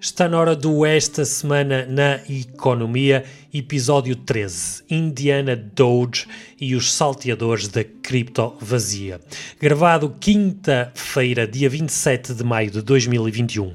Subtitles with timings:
[0.00, 6.24] Está na hora do Esta Semana na Economia, episódio 13, Indiana Doge
[6.60, 9.20] e os salteadores da cripto vazia.
[9.60, 13.72] Gravado quinta-feira, dia 27 de maio de 2021.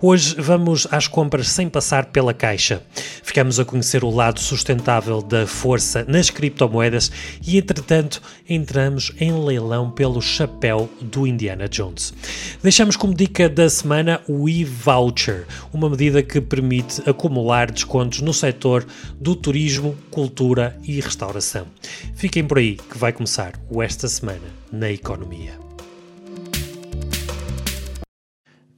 [0.00, 2.82] Hoje vamos às compras sem passar pela caixa.
[3.22, 7.10] Ficamos a conhecer o lado sustentável da força nas criptomoedas
[7.46, 12.12] e, entretanto, entramos em leilão pelo chapéu do Indiana Jones.
[12.62, 18.86] Deixamos como dica da semana o e-voucher, uma medida que permite acumular descontos no setor
[19.18, 21.66] do turismo, cultura e restauração.
[22.14, 25.65] Fiquem por aí que vai começar o Esta Semana na Economia.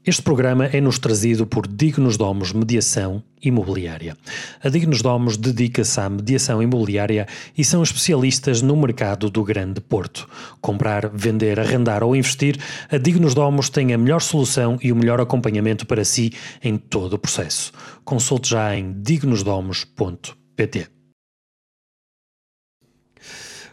[0.09, 4.17] Este programa é-nos trazido por Dignos Domos Mediação Imobiliária.
[4.65, 10.27] A Dignos Domos dedica-se à mediação imobiliária e são especialistas no mercado do Grande Porto.
[10.63, 12.57] Comprar, vender, arrendar ou investir,
[12.91, 16.33] a Dignos Domos tem a melhor solução e o melhor acompanhamento para si
[16.65, 17.71] em todo o processo.
[18.03, 20.87] Consulte já em dignosdomos.pt.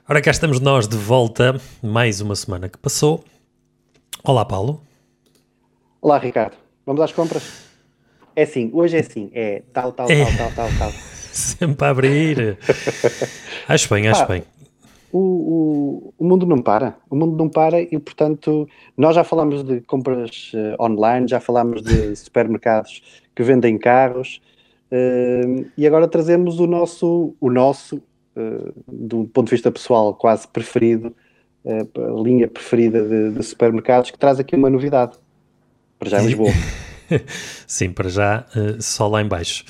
[0.05, 3.23] Ora, cá estamos nós de volta, mais uma semana que passou.
[4.21, 4.84] Olá, Paulo.
[6.05, 6.55] Olá, Ricardo.
[6.85, 7.65] Vamos às compras?
[8.35, 10.23] É assim, hoje é assim, é tal, tal, é.
[10.23, 10.91] tal, tal, tal, tal.
[11.33, 12.59] Sempre a abrir.
[13.67, 14.43] acho bem, acho ah, bem.
[15.11, 19.63] O, o, o, mundo não para, o mundo não para e, portanto, nós já falamos
[19.63, 23.01] de compras uh, online, já falamos de supermercados
[23.35, 24.39] que vendem carros
[24.91, 27.95] uh, e agora trazemos o nosso, o nosso
[28.35, 31.15] uh, do ponto de vista pessoal, quase preferido,
[31.65, 35.17] a linha preferida de, de supermercados, que traz aqui uma novidade
[36.05, 36.53] para já em Lisboa.
[37.65, 39.65] sim, para já uh, só lá embaixo.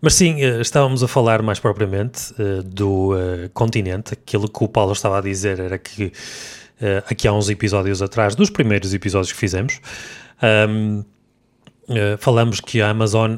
[0.00, 3.12] Mas sim, uh, estávamos a falar mais propriamente uh, do
[3.52, 4.14] continente.
[4.14, 6.12] Aquilo que o Paulo estava a dizer era que
[7.10, 9.80] aqui há uns episódios atrás, dos primeiros episódios que fizemos,
[10.70, 11.02] um,
[12.20, 13.34] falamos que a Amazon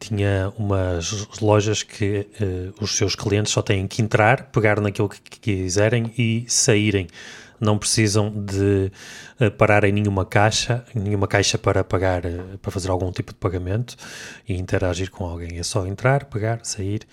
[0.00, 2.26] tinha umas lojas que
[2.80, 7.06] os seus clientes só têm que entrar, pegar naquilo que quiserem e saírem
[7.60, 8.90] não precisam de
[9.40, 13.38] uh, parar em nenhuma caixa, nenhuma caixa para pagar, uh, para fazer algum tipo de
[13.38, 13.96] pagamento
[14.48, 15.58] e interagir com alguém.
[15.58, 17.06] É só entrar, pegar, sair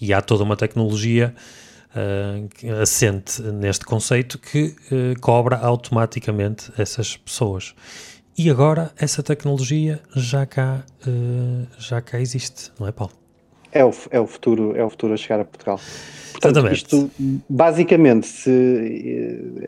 [0.00, 1.34] e há toda uma tecnologia
[1.94, 4.74] uh, assente neste conceito que
[5.20, 7.74] cobra automaticamente essas pessoas.
[8.38, 10.82] E agora essa tecnologia já cá,
[11.78, 13.19] já cá existe, não é, Paulo?
[13.72, 15.80] É o, é o futuro, é o futuro a chegar a Portugal.
[16.32, 16.76] Portanto, Exatamente.
[16.76, 17.10] isto,
[17.48, 18.50] basicamente, se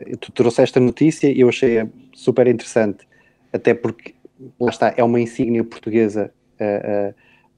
[0.07, 3.07] eh, tu trouxeste a notícia, eu achei super interessante,
[3.51, 4.15] até porque,
[4.59, 7.13] lá está, é uma insígnia portuguesa a,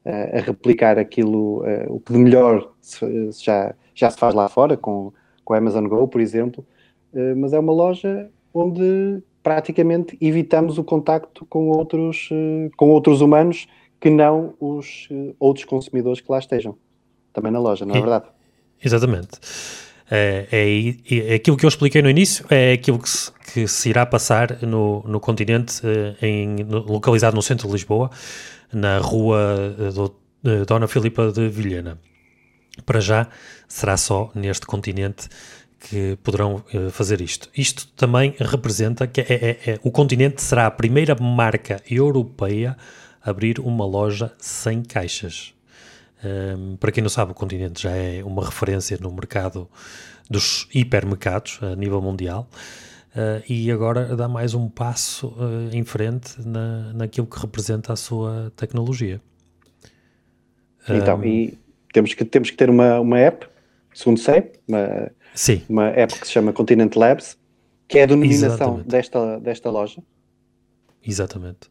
[0.10, 4.50] a, a replicar aquilo, a, o que de melhor se, já, já se faz lá
[4.50, 5.14] fora, com,
[5.46, 6.66] com a Amazon Go, por exemplo,
[7.14, 13.22] eh, mas é uma loja onde praticamente evitamos o contacto com outros, eh, com outros
[13.22, 13.68] humanos
[14.00, 16.78] que não os outros consumidores que lá estejam.
[17.34, 18.26] Também na loja, não é verdade?
[18.84, 19.40] Exatamente.
[20.10, 23.90] É, é, é, aquilo que eu expliquei no início, é aquilo que se, que se
[23.90, 28.12] irá passar no, no continente, eh, em, localizado no centro de Lisboa,
[28.72, 30.16] na rua eh, do,
[30.68, 32.00] Dona Filipa de Vilhena.
[32.86, 33.28] Para já,
[33.68, 35.28] será só neste continente
[35.80, 37.50] que poderão fazer isto.
[37.56, 42.76] Isto também representa que é, é, é, o continente será a primeira marca europeia a
[43.26, 45.54] abrir uma loja sem caixas.
[46.24, 49.68] Um, para quem não sabe, o continente já é uma referência no mercado
[50.30, 52.48] dos hipermercados a nível mundial.
[53.16, 57.96] Uh, e agora dá mais um passo uh, em frente na, naquilo que representa a
[57.96, 59.22] sua tecnologia.
[60.90, 61.58] Então, um, e
[61.94, 63.48] temos que, temos que ter uma, uma app,
[63.94, 65.64] segundo sei, uma, sim.
[65.70, 67.38] uma app que se chama Continent Labs,
[67.88, 70.04] que é a denominação desta, desta loja.
[71.06, 71.70] Exatamente.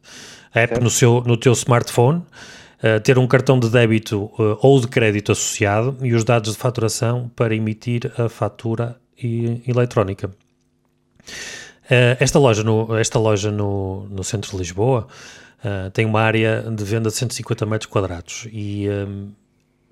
[0.53, 4.79] A app no, seu, no teu smartphone uh, ter um cartão de débito uh, ou
[4.79, 10.27] de crédito associado e os dados de faturação para emitir a fatura e, eletrónica.
[10.27, 15.07] Uh, esta loja, no, esta loja no, no centro de Lisboa
[15.93, 19.31] tem uma área de venda de 150 metros quadrados e um,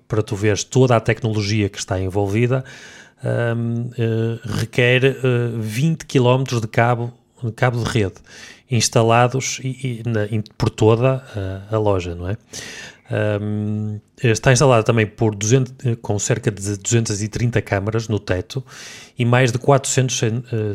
[0.06, 2.64] para tu veres toda a tecnologia que está envolvida
[3.24, 3.90] um,
[4.44, 5.16] requer
[5.58, 8.20] 20 km de cabo, de cabo de rede
[8.70, 10.26] instalados e, e, na,
[10.56, 11.24] por toda
[11.70, 12.36] a, a, loja, não é?
[13.40, 18.64] Um, está instalada também por 200, com cerca de 230 câmaras no teto
[19.18, 20.20] e mais de 400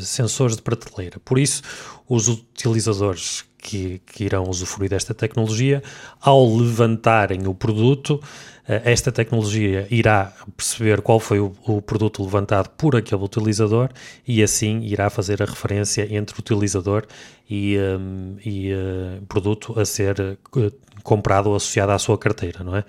[0.01, 1.19] sensores de prateleira.
[1.25, 1.63] Por isso,
[2.07, 5.83] os utilizadores que, que irão usufruir desta tecnologia,
[6.21, 8.21] ao levantarem o produto,
[8.67, 13.89] eh, esta tecnologia irá perceber qual foi o, o, produto levantado por aquele utilizador
[14.27, 17.05] e assim irá fazer a referência entre utilizador
[17.49, 20.71] e, um, e uh, produto a ser uh,
[21.03, 22.83] comprado ou associado à sua carteira, não é?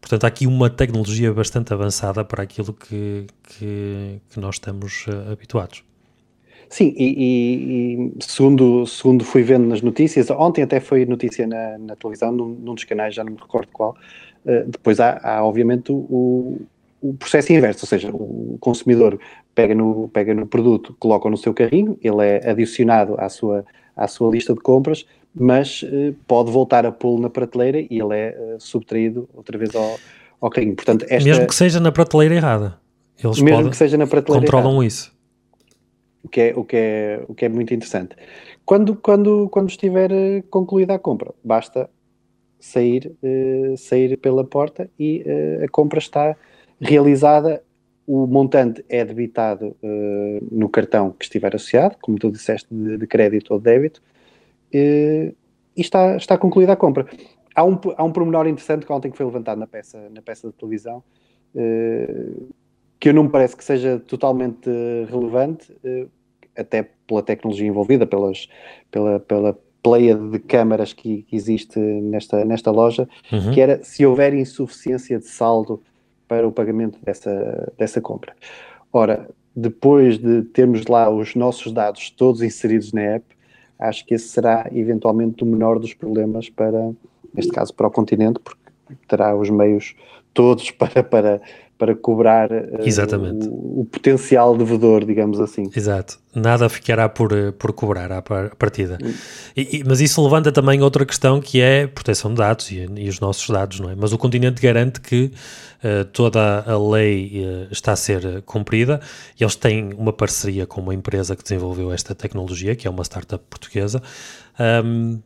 [0.00, 5.30] Portanto, há aqui uma tecnologia bastante avançada para aquilo que, que, que nós estamos uh,
[5.32, 5.84] habituados.
[6.72, 11.76] Sim, e, e, e, segundo, segundo fui vendo nas notícias, ontem até foi notícia na,
[11.76, 13.94] na televisão, num, num, dos canais, já não me recordo qual,
[14.46, 16.58] uh, depois há, há obviamente o,
[17.02, 19.20] o, processo inverso, ou seja, o consumidor
[19.54, 24.08] pega no, pega no produto, coloca no seu carrinho, ele é adicionado à sua, à
[24.08, 25.04] sua lista de compras,
[25.34, 29.76] mas uh, pode voltar a pô-lo na prateleira e ele é uh, subtraído outra vez
[29.76, 29.98] ao,
[30.40, 30.74] ao carrinho.
[30.74, 32.78] Portanto, esta, mesmo que seja na prateleira errada,
[33.22, 34.86] eles mesmo podem, que seja na prateleira controlam errada.
[34.86, 35.21] isso
[36.22, 38.16] o que é, o que é, o que é muito interessante.
[38.64, 41.90] Quando, quando, quando estiver eh, concluída a compra, basta
[42.60, 46.36] sair, uh, sair pela porta e uh, a compra está
[46.80, 47.62] realizada,
[48.06, 53.06] o montante é debitado uh, no cartão que estiver associado, como tu disseste, de, de
[53.06, 54.00] crédito ou de débito,
[54.72, 55.34] e
[55.76, 57.06] está, está concluída a compra.
[57.54, 60.54] Há um, há um pormenor interessante que ontem foi levantado na peça, na peça de
[60.54, 61.02] televisão,
[63.02, 64.70] que eu não me parece que seja totalmente
[65.10, 66.06] relevante, eh,
[66.56, 68.48] até pela tecnologia envolvida, pelas,
[68.92, 73.50] pela, pela pleia de câmaras que, que, existe nesta, nesta loja, uhum.
[73.50, 75.82] que era se houver insuficiência de saldo
[76.28, 78.36] para o pagamento dessa, dessa compra.
[78.92, 83.26] Ora, depois de termos lá os nossos dados todos inseridos na app,
[83.80, 86.92] acho que esse será eventualmente o menor dos problemas para,
[87.34, 88.62] neste caso, para o continente, porque
[89.08, 89.96] terá os meios
[90.32, 91.42] todos para, para,
[91.82, 95.68] para cobrar uh, o, o, potencial devedor, digamos assim.
[95.74, 96.16] Exato.
[96.32, 98.98] Nada ficará por, eh, por cobrar à partida.
[99.56, 103.08] E, e, mas isso levanta também outra questão que é proteção de dados e, e
[103.08, 103.96] os nossos dados, não é?
[103.96, 105.32] Mas o continente garante que
[105.82, 109.00] uh, toda a lei uh, está a ser cumprida
[109.38, 113.02] e eles têm uma parceria com uma empresa que desenvolveu esta tecnologia, que é uma
[113.02, 114.00] startup portuguesa.
[114.84, 115.20] Um,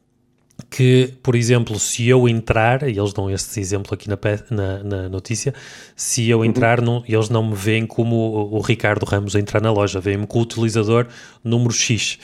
[0.68, 4.18] que, por exemplo, se eu entrar, e eles dão este exemplo aqui na,
[4.50, 5.54] na, na notícia,
[5.94, 6.44] se eu uhum.
[6.44, 6.84] entrar, uhum.
[6.84, 10.26] não, eles não me veem como o, o Ricardo Ramos a entrar na loja, veem-me
[10.26, 11.06] com o utilizador
[11.42, 12.18] número X,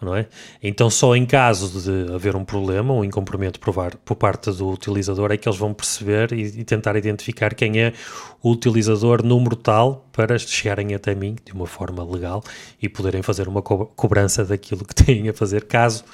[0.00, 0.26] não é?
[0.62, 3.74] Então, só em caso de haver um problema, um incumprimento por,
[4.04, 7.92] por parte do utilizador, é que eles vão perceber e, e, tentar identificar quem é
[8.40, 12.44] o utilizador número tal para chegarem até mim de uma forma legal
[12.80, 16.04] e poderem fazer uma co cobrança daquilo que têm a fazer, caso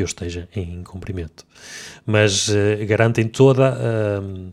[0.00, 1.44] eu esteja em cumprimento.
[2.04, 2.54] Mas uh,
[2.86, 4.52] garantem toda, uh,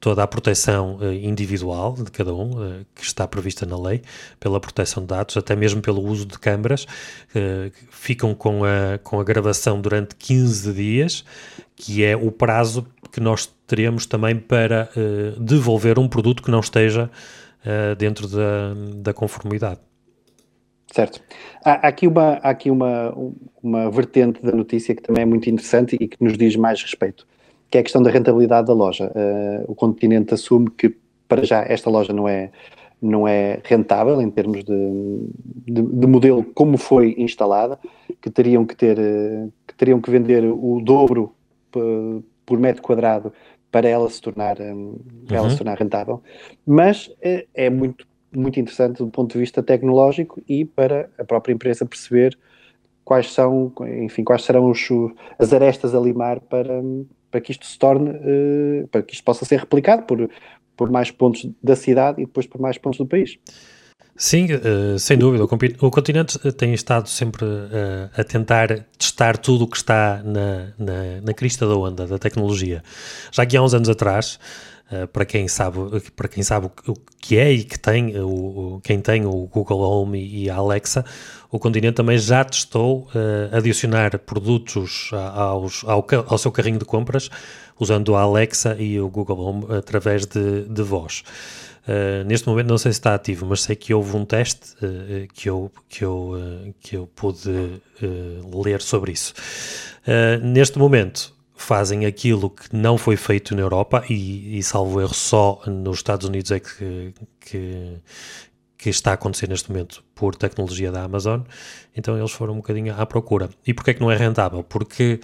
[0.00, 4.02] toda a proteção uh, individual de cada um, uh, que está prevista na lei,
[4.40, 6.86] pela proteção de dados, até mesmo pelo uso de câmaras,
[7.90, 11.24] ficam com a, com a gravação durante 15 dias,
[11.76, 14.90] que é o prazo que nós teremos também para
[15.38, 17.10] devolver um produto que não esteja
[17.96, 19.80] dentro da, da conformidade.
[20.92, 21.20] Certo.
[21.64, 23.14] Há, aqui, uma, há aqui uma,
[23.62, 27.26] uma vertente da notícia que também é muito interessante e que nos diz mais respeito,
[27.70, 29.12] que é a questão da rentabilidade da loja.
[29.14, 30.96] Uh, o continente assume que,
[31.28, 32.50] para já, esta loja não é,
[33.02, 35.30] não é rentável em termos de,
[35.66, 37.78] de, de modelo como foi instalada,
[38.20, 38.96] que teriam que ter,
[39.66, 41.34] que teriam que vender o dobro
[42.46, 43.32] por metro quadrado
[43.70, 44.98] para ela se tornar, uhum.
[45.30, 46.22] ela se tornar rentável,
[46.66, 51.52] mas é, é muito muito interessante do ponto de vista tecnológico e para a própria
[51.52, 52.36] empresa perceber
[53.04, 53.72] quais são,
[54.02, 54.86] enfim, quais serão os,
[55.38, 56.82] as arestas a limar para,
[57.30, 60.28] para que isto se torne, uh, para que isto possa ser replicado por,
[60.76, 63.38] por mais pontos da cidade e depois por mais pontos do país.
[64.14, 65.44] Sim, uh, sem dúvida.
[65.44, 67.46] O, continente tem estado sempre
[68.14, 72.82] a tentar testar tudo o que está na, na, na crista da onda da tecnologia.
[73.32, 74.38] Já que há uns anos atrás,
[75.12, 75.78] para quem sabe
[76.16, 79.80] para quem sabe o que é e que tem o, o quem tem o Google
[79.80, 81.04] Home e, a Alexa
[81.50, 87.30] o continente também já testou uh, adicionar produtos aos, ao, ao, seu carrinho de compras
[87.78, 91.22] usando a Alexa e o Google Home através de, de voz.
[91.86, 94.74] Uh, neste momento não sei se está ativo mas sei que houve um teste
[95.32, 96.34] que eu que eu
[96.80, 97.80] que eu pude
[98.64, 99.34] ler sobre isso.
[100.42, 105.60] Neste momento fazem aquilo que não foi feito na Europa e, e salvo erro, só
[105.66, 107.96] nos Estados Unidos é que, que,
[108.78, 111.40] que está a acontecer neste momento por tecnologia da Amazon,
[111.96, 113.50] então eles foram um bocadinho à procura.
[113.66, 114.62] E porquê é que não é rentável?
[114.62, 115.20] Porque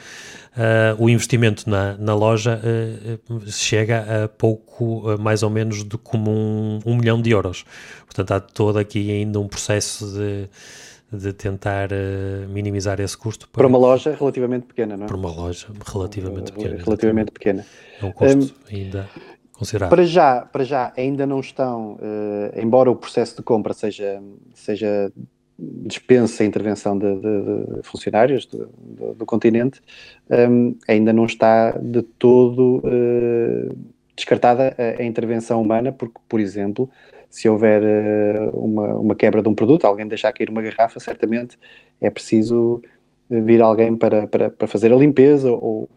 [0.57, 5.97] uh, o investimento na, na loja uh, chega a pouco, uh, mais ou menos, de
[5.97, 7.65] como um, um, milhão de euros.
[8.07, 10.49] Portanto, há todo aqui ainda um processo de,
[11.19, 11.89] de tentar
[12.49, 13.49] minimizar esse custo.
[13.49, 15.07] Para, para, uma loja relativamente pequena, não é?
[15.07, 16.83] Para uma loja relativamente pequena.
[16.83, 17.67] Relativamente pequena.
[18.01, 19.09] É um custo um, ainda
[19.53, 19.97] considerável.
[19.97, 21.99] Para já, para já ainda não estão,
[22.57, 24.23] embora o processo de compra seja,
[24.55, 25.13] seja
[25.59, 29.81] dispensa a intervenção de, de, de funcionários do, do, do continente,
[30.51, 33.77] um, ainda não está de todo uh,
[34.17, 36.91] descartada a, a, intervenção humana, porque, por exemplo,
[37.35, 41.59] se houver uh, uma, uma quebra de um produto, alguém deixar cair uma garrafa, certamente
[42.01, 42.81] é preciso
[43.29, 45.89] vir alguém para, para, para fazer a limpeza ou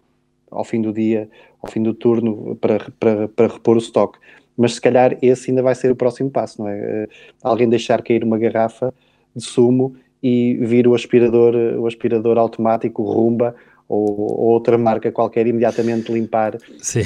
[0.50, 1.29] ao fim do dia,
[1.62, 4.17] ao fim do turno, para, para, para repor o estoque.
[4.58, 7.03] Mas se calhar esse ainda vai ser o próximo passo, não é?
[7.03, 7.08] Uh,
[7.44, 8.91] alguém deixar cair uma garrafa
[9.36, 13.53] de sumo e vir o aspirador, o aspirador automático Rumba
[13.89, 16.58] ou, ou outra marca qualquer imediatamente limpar,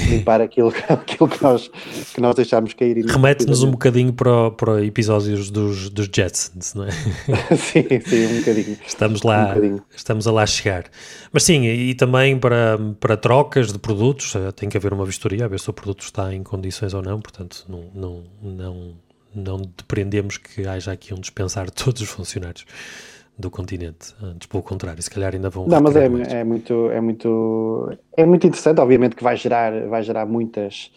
[0.09, 1.69] limpar aquilo, aquilo que, nós,
[2.13, 3.05] que nós deixámos cair.
[3.05, 6.91] Remete-nos um bocadinho para, para episódios dos, dos Jetsons, não é?
[7.55, 8.77] sim, sim, um bocadinho.
[8.87, 9.83] Estamos lá, um bocadinho.
[9.95, 10.85] estamos a lá chegar.
[11.31, 15.45] Mas sim, e também para, para trocas de produtos, eh, tem que haver uma vistoria,
[15.45, 18.93] a ver se o produto está em condições ou não, portanto não, não, não
[19.33, 22.65] não depreendemos que haja aqui um dispensar de todos os funcionários
[23.41, 24.13] do continente.
[24.21, 25.67] Antes, pelo contrário, se calhar ainda vão.
[25.67, 26.09] Não, mas é, é,
[26.43, 28.79] muito, é muito, é muito interessante.
[28.79, 30.91] Obviamente que vai gerar, vai gerar muitas,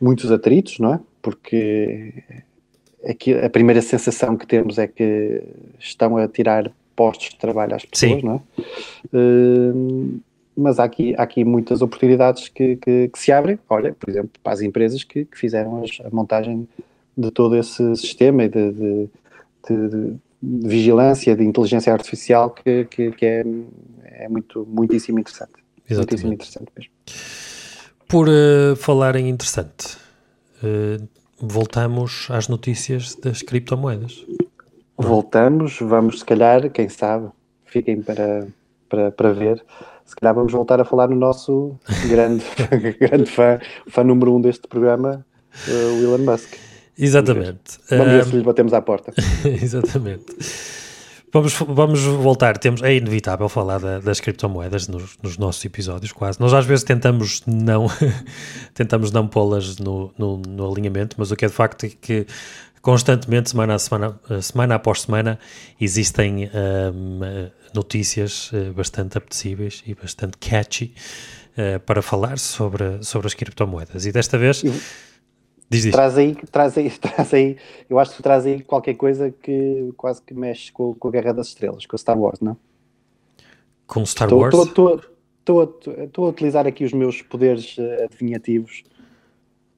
[0.00, 1.00] muitos atritos, não é?
[1.22, 2.12] Porque
[3.04, 5.42] aqui a primeira sensação que temos é que
[5.78, 8.26] estão a tirar postos de trabalho às pessoas, Sim.
[8.26, 8.62] não é?
[9.16, 10.20] Uh,
[10.56, 14.30] mas há aqui, há aqui muitas oportunidades que, que, que, se abrem, olha, por exemplo,
[14.42, 16.68] para as empresas que, que fizeram as, a montagem
[17.16, 19.08] de todo esse sistema e de, de,
[19.68, 23.44] de, de vigilância, de inteligência artificial que, que, que, é,
[24.04, 25.52] é muito, muitíssimo interessante.
[25.88, 26.26] Exatamente.
[26.26, 26.92] Muitíssimo interessante mesmo.
[28.08, 29.96] Por uh, falar em interessante,
[30.62, 31.06] uh,
[31.38, 34.24] voltamos às notícias das criptomoedas.
[34.96, 37.28] Voltamos, vamos se calhar, quem sabe,
[37.64, 38.46] fiquem para,
[38.88, 39.64] para, para ver.
[40.04, 41.78] Se calhar vamos voltar a falar no nosso
[42.08, 42.44] grande,
[42.98, 45.24] grande fã, fã número um deste programa,
[45.68, 46.69] uh, o Elon Musk.
[46.98, 47.78] Exatamente.
[47.88, 49.12] Vamos ver se lhe batemos à porta.
[49.44, 50.36] Exatamente.
[51.32, 56.40] Vamos, vamos voltar, temos, é inevitável falar da, das criptomoedas nos, nos, nossos episódios, quase.
[56.40, 57.86] Nós às vezes tentamos não,
[58.74, 62.26] tentamos não pô-las no, no, no, alinhamento, mas o que é de facto é que
[62.82, 65.38] constantemente, semana a semana, semana após semana,
[65.80, 66.50] existem
[66.92, 67.20] um,
[67.74, 70.94] notícias eh, bastante apetecíveis e bastante catchy
[71.56, 74.06] uh, para falar sobre, sobre as criptomoedas.
[74.06, 74.64] E desta vez...
[74.64, 74.74] Eu
[75.70, 75.92] Diz, diz.
[75.92, 77.56] Traz aí, traz aí, traz aí,
[77.88, 81.32] eu acho que traz aí qualquer coisa que quase que mexe com, com a Guerra
[81.32, 82.56] das Estrelas, com o Star Wars, não?
[83.86, 85.00] Com Star estou, Wars?
[86.04, 88.82] Estou a utilizar aqui os meus poderes uh, adivinhativos,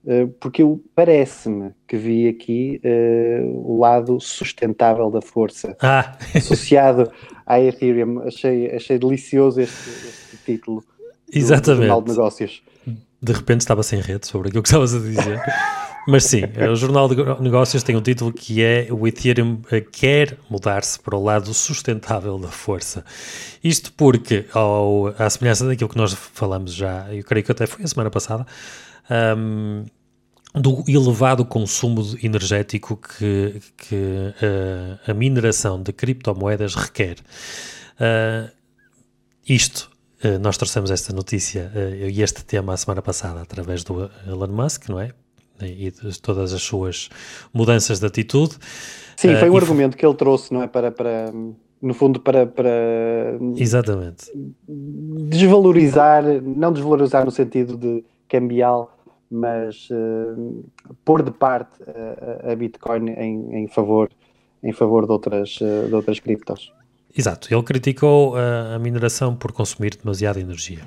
[0.04, 0.62] uh, porque
[0.94, 6.16] parece-me que vi aqui uh, o lado sustentável da força ah.
[6.34, 7.12] associado
[7.44, 8.20] à Ethereum.
[8.20, 10.82] Achei, achei delicioso este, este título.
[11.30, 11.80] Exatamente.
[11.80, 12.62] Do Jornal de Negócios
[13.22, 15.40] de repente estava sem rede sobre aquilo que estavas a dizer.
[16.06, 19.60] Mas sim, o Jornal de Negócios tem um título que é o Ethereum
[19.92, 23.04] quer mudar-se para o lado sustentável da força.
[23.62, 27.84] Isto porque, ao, à semelhança daquilo que nós falamos já, eu creio que até foi
[27.84, 28.44] a semana passada,
[29.36, 29.84] um,
[30.54, 37.16] do elevado consumo energético que, que uh, a mineração de criptomoedas requer.
[37.94, 38.50] Uh,
[39.48, 39.90] isto
[40.22, 41.72] eh, nós trouxemos esta notícia
[42.08, 45.10] e este tema a semana passada através do Elon Musk, não é?
[45.66, 47.08] E de todas as suas
[47.52, 48.56] mudanças de atitude.
[49.16, 50.66] Sim, foi um uh, argumento que ele trouxe, não é?
[50.66, 51.32] Para, para
[51.80, 52.70] no fundo, para, para.
[53.56, 54.30] Exatamente.
[54.68, 58.96] Desvalorizar, não desvalorizar no sentido de cambial,
[59.30, 60.64] mas uh,
[61.04, 64.10] pôr de parte a, a Bitcoin em, em, favor,
[64.62, 66.72] em favor de outras, de outras criptos.
[67.14, 70.80] Exato, ele criticou a mineração por consumir demasiada energia.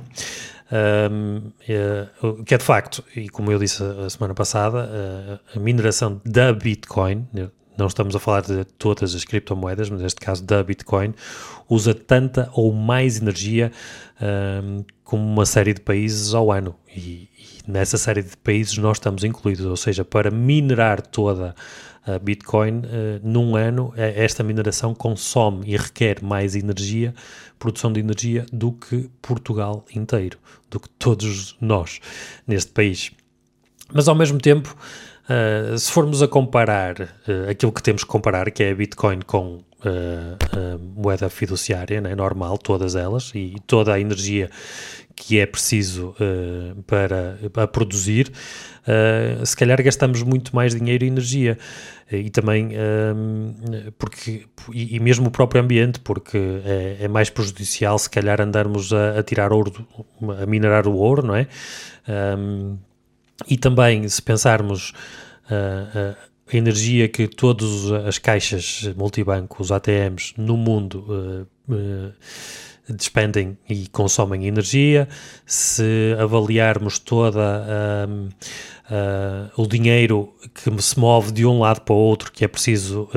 [1.11, 2.07] Um, é,
[2.45, 4.89] que é de facto, e como eu disse a semana passada,
[5.53, 10.01] a, a mineração da Bitcoin, né, não estamos a falar de todas as criptomoedas, mas
[10.01, 11.13] neste caso da Bitcoin,
[11.69, 13.71] usa tanta ou mais energia
[14.63, 16.75] um, como uma série de países ao ano.
[16.95, 21.53] E, e, nessa série de países nós estamos incluídos, ou seja, para minerar toda
[22.05, 22.81] a Bitcoin, uh,
[23.23, 27.13] num ano, esta mineração consome e requer mais energia,
[27.59, 30.37] produção de energia, do que Portugal inteiro,
[30.69, 31.99] do que todos nós
[32.47, 33.11] neste país.
[33.93, 34.75] Mas ao mesmo tempo,
[35.25, 39.21] Uh, se formos a comparar uh, aquilo que temos que comparar, que é a Bitcoin
[39.21, 44.49] com uh, moeda fiduciária, né, normal, todas elas, e toda a energia
[45.15, 46.13] que é preciso
[46.85, 48.29] para, para produzir,
[49.45, 51.57] se calhar gastamos muito mais dinheiro e energia.
[52.11, 52.71] E também,
[53.97, 59.19] porque, e, mesmo o próprio ambiente, porque é, é mais prejudicial se calhar andarmos a,
[59.19, 59.87] a, tirar ouro,
[60.41, 61.47] a minerar o ouro, não é?
[62.37, 62.77] Um,
[63.47, 64.91] e também, se pensarmos
[65.49, 66.15] uh, uh,
[66.51, 72.13] a energia que todas as caixas multibanco, os ATMs no mundo uh,
[72.87, 75.07] despendem e consomem energia,
[75.45, 77.65] se avaliarmos toda
[79.57, 83.09] o dinheiro que se move de um lado para o outro, que é preciso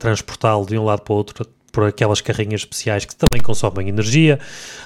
[0.00, 4.38] transportá-lo de um lado para o outro por aquelas carrinhas especiais que também consomem energia,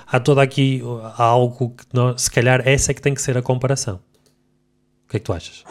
[0.07, 0.83] há toda aqui
[1.19, 3.97] algo que nós, se calhar essa é que tem que ser a comparação.
[5.07, 5.65] O que é que tu achas?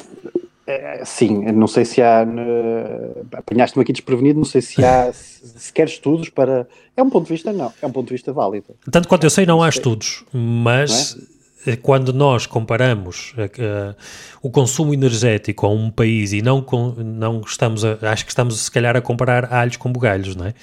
[0.68, 2.26] É, sim, não sei se há.
[2.26, 6.68] Uh, Apanhaste-me aqui desprevenido, não sei se há sequer estudos para.
[6.98, 8.76] É um ponto de vista, não, é um ponto de vista válido.
[8.90, 11.36] Tanto quanto eu sei, não há estudos, mas é?
[11.66, 13.96] Eh, quando nós comparamos uh,
[14.42, 16.64] o consumo energético a um país e não,
[16.98, 20.54] não estamos a, acho que estamos se calhar a comparar alhos com bugalhos, não é?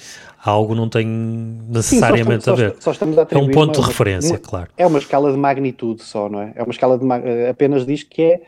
[0.43, 3.31] Algo não tem necessariamente Sim, só estamos, a ver.
[3.31, 4.69] Só, a é um ponto uma, de referência, uma, claro.
[4.77, 6.51] É uma escala de magnitude só, não é?
[6.55, 7.05] É uma escala de
[7.49, 8.41] apenas diz que é eh,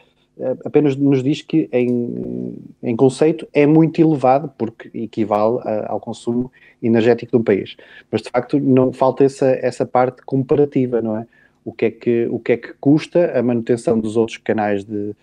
[0.63, 6.51] apenas nos diz que em, em conceito é muito elevado, porque equivale a, ao consumo
[6.81, 7.75] energético de um país.
[8.11, 11.27] Mas de facto não falta essa, essa parte comparativa, não é?
[11.63, 15.15] O que é que, o que, é que custa a manutenção dos outros canais de,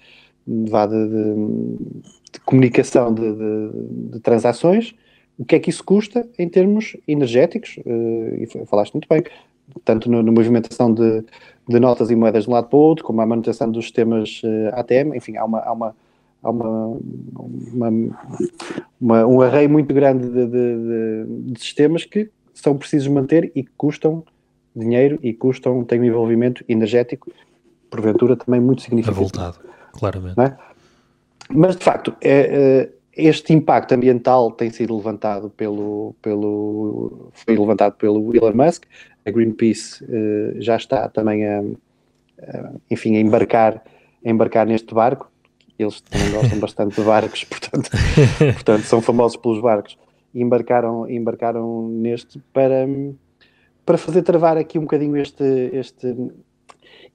[0.47, 1.37] de, de,
[2.33, 4.95] de comunicação de, transações,
[5.38, 9.23] o que é que isso custa em termos energéticos, uh, e falaste muito bem,
[9.85, 11.25] tanto na movimentação de,
[11.69, 14.43] de notas e moedas de um lado para o outro, como a manutenção dos sistemas
[14.45, 15.97] uh, eh, ATM, enfim, há uma, há uma,
[16.43, 17.00] há uma,
[17.73, 18.19] uma,
[19.00, 23.73] uma um array muito grande de, de, de, sistemas que são precisos manter e que
[23.76, 24.25] custam
[24.75, 27.31] dinheiro e custam, têm um envolvimento energético,
[27.91, 29.21] porventura também muito significativo.
[29.21, 29.59] Avultado,
[29.93, 30.41] claramente.
[30.41, 30.57] É?
[31.50, 37.95] Mas, de facto, é, é, este impacto ambiental tem sido levantado pelo, pelo foi levantado
[37.95, 38.85] pelo Elon Musk,
[39.25, 43.83] a Greenpeace uh, já está também a, a, enfim, a embarcar,
[44.25, 45.31] a embarcar neste barco.
[45.79, 47.91] Eles também gostam bastante de barcos, portanto,
[48.55, 49.99] portanto são famosos pelos barcos.
[50.35, 52.87] E embarcaram, embarcaram neste para,
[53.85, 56.14] para fazer travar aqui um bocadinho este, este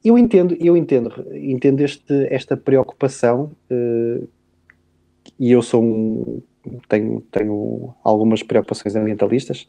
[0.03, 4.27] eu entendo, eu entendo, entendo este, esta preocupação uh,
[5.39, 6.41] e eu sou um,
[6.87, 9.67] tenho, tenho algumas preocupações ambientalistas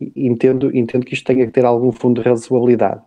[0.00, 3.02] entendo, entendo que isto tenha que ter algum fundo de razoabilidade.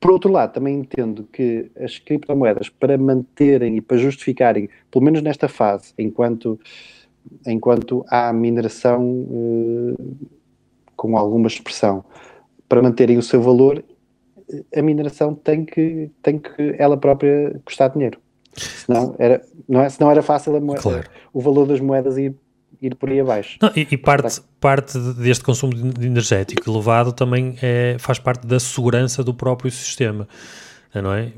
[0.00, 5.22] Por outro lado, também entendo que as criptomoedas, para manterem e para justificarem, pelo menos
[5.22, 6.58] nesta fase, enquanto,
[7.46, 9.26] enquanto há mineração
[9.98, 10.02] eh,
[10.94, 12.04] com alguma expressão,
[12.68, 13.82] para manterem o seu valor,
[14.74, 18.20] a mineração tem que, tem que ela própria custar dinheiro.
[18.56, 21.08] Senão era, não é, senão era fácil moeda, claro.
[21.32, 22.34] o valor das moedas ir
[22.80, 23.58] ir por aí abaixo.
[23.60, 28.60] Não, e, e parte, parte deste consumo de energético elevado também é, faz parte da
[28.60, 30.28] segurança do próprio sistema.
[30.94, 31.32] Não é?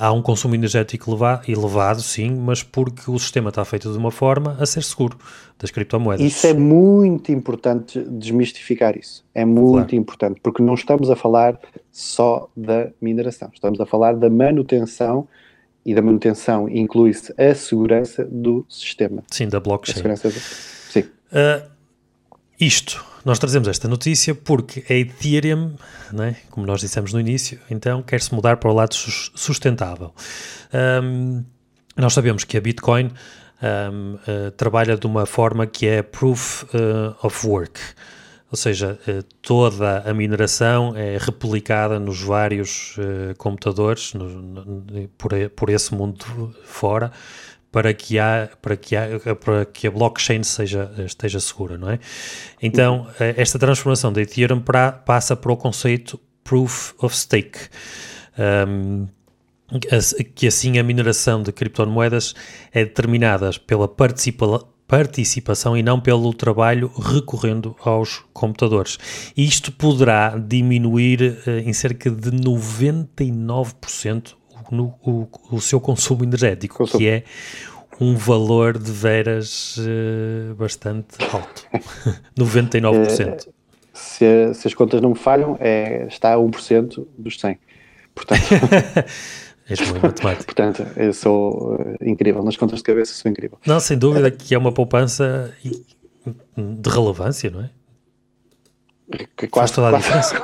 [0.00, 4.10] Há um consumo energético elevado, elevado, sim, mas porque o sistema está feito de uma
[4.10, 5.18] forma a ser seguro
[5.58, 6.24] das criptomoedas.
[6.24, 9.22] Isso é muito importante desmistificar isso.
[9.34, 9.96] É muito claro.
[9.96, 11.60] importante, porque não estamos a falar
[11.92, 15.28] só da mineração, estamos a falar da manutenção
[15.86, 19.22] e da manutenção inclui-se a segurança do sistema.
[19.30, 19.94] Sim, da blockchain.
[19.94, 20.36] A segurança do...
[21.26, 21.68] Uh,
[22.58, 25.74] isto, nós trazemos esta notícia porque a Ethereum,
[26.12, 30.12] né, como nós dissemos no início, então quer-se mudar para o lado sustentável.
[31.02, 31.44] Um,
[31.96, 33.10] nós sabemos que a Bitcoin
[33.62, 37.80] um, uh, trabalha de uma forma que é Proof uh, of Work,
[38.50, 42.96] ou seja, uh, toda a mineração é replicada nos vários
[43.38, 47.12] computadores no, no, por, por esse mundo fora
[47.76, 51.98] para que, há, para que, há, para que a blockchain seja, esteja segura, não é?
[52.62, 57.58] Então, eh, esta transformação da Ethereum para, passa para o conceito Proof of Stake,
[58.72, 59.06] um,
[60.34, 62.34] que assim a mineração de criptomoedas
[62.72, 68.98] é determinada pela participa participação e não pelo trabalho recorrendo aos computadores.
[69.36, 74.34] Isto poderá diminuir uh, em cerca de 99%
[74.70, 76.98] no, o, o seu consumo energético, consumo.
[76.98, 77.24] que é
[78.00, 81.66] um valor de veras uh, bastante alto,
[82.38, 83.20] 99%.
[83.20, 83.36] É,
[83.92, 87.58] se, se, as contas não me falham, é, está a 1% dos 100%.
[88.14, 88.42] Portanto...
[89.68, 90.44] És bom em matemática.
[90.44, 92.42] Portanto, eu sou uh, incrível.
[92.42, 93.58] Nas contas de cabeça, sou incrível.
[93.66, 95.52] Não, sem dúvida que é uma poupança
[96.56, 97.70] de relevância, não é?
[99.36, 100.42] Que quase, Faz toda a quase, diferença.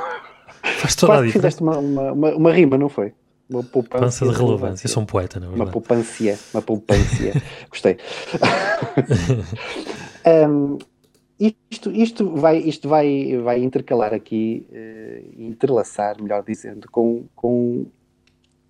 [0.79, 1.39] Faz toda a diferença.
[1.39, 3.13] fizeste uma, uma, uma, rima, não foi?
[3.49, 4.45] Uma poupança de relevância.
[4.45, 4.85] relevância.
[4.87, 6.37] Eu sou um poeta, não é Uma poupancia.
[6.53, 7.33] Uma poupancia.
[7.69, 7.97] Gostei.
[10.49, 10.77] um,
[11.39, 17.85] isto, isto, vai, isto vai, vai intercalar aqui, uh, interlaçar, melhor dizendo, com, com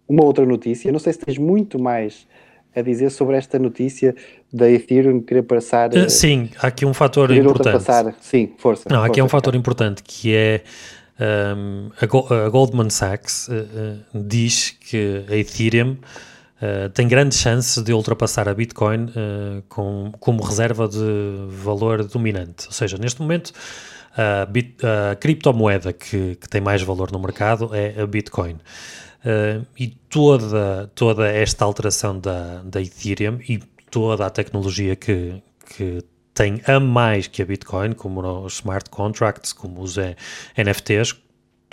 [0.07, 0.91] uma outra notícia.
[0.91, 2.27] Não sei se tens muito mais
[2.75, 4.15] a dizer sobre esta notícia
[4.51, 5.93] da Ethereum querer passar.
[5.93, 8.15] Uh, sim, há aqui um fator importante.
[8.21, 8.89] Sim, força.
[8.89, 10.63] Não, força, aqui é um fator importante que é.
[11.55, 15.97] Um, a, a, Goldman Sachs uh, uh, diz que a Ethereum
[16.63, 19.07] Uh, tem grandes chances de ultrapassar a Bitcoin
[19.67, 20.97] com, como reserva de
[21.49, 22.67] valor dominante.
[22.67, 23.51] Ou seja, neste momento,
[24.15, 28.59] a, bit, a criptomoeda que, que, tem mais valor no mercado é a Bitcoin.
[29.23, 33.57] Uh, e toda, toda esta alteração da, da Ethereum e
[33.89, 39.53] toda a tecnologia que, que tem a mais que a Bitcoin, como os smart contracts,
[39.53, 39.95] como os
[40.57, 41.15] NFTs,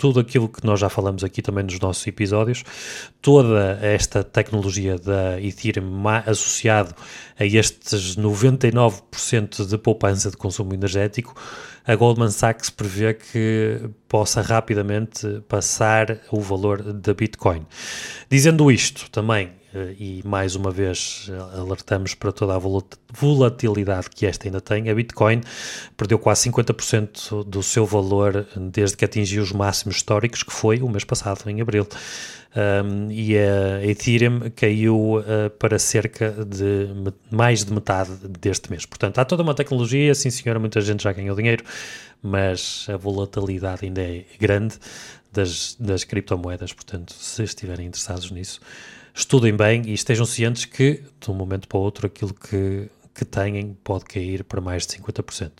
[0.01, 2.63] tudo aquilo que nós já falamos aqui também nos nossos episódios,
[3.21, 6.95] toda esta tecnologia da Ethereum associado
[7.39, 11.35] a estes 99% de poupança de consumo energético,
[11.85, 17.63] a Goldman Sachs prevê que possa rapidamente passar o valor da Bitcoin.
[18.27, 19.51] Dizendo isto, também
[19.97, 22.59] e mais uma vez eh, alertamos para toda a
[23.13, 24.89] volatilidade que esta ainda tem.
[24.89, 25.41] A Bitcoin
[25.95, 30.89] perdeu quase 50% do seu valor desde que atingiu os máximos históricos, que foi o
[30.89, 31.87] mês passado, em abril.
[32.53, 36.89] Um, e a Ethereum caiu uh, para cerca de
[37.31, 38.85] mais de metade deste mês.
[38.85, 41.63] Portanto, há toda uma tecnologia, sim senhora, muita gente já ganhou dinheiro,
[42.21, 44.75] mas a volatilidade ainda é grande
[45.31, 46.73] das, das criptomoedas.
[46.73, 48.59] Portanto, se estiverem interessados nisso,
[49.13, 53.25] estudem bem e estejam cientes que, de um momento para o outro, aquilo que, que
[53.25, 55.51] têm pode cair para mais de 50%.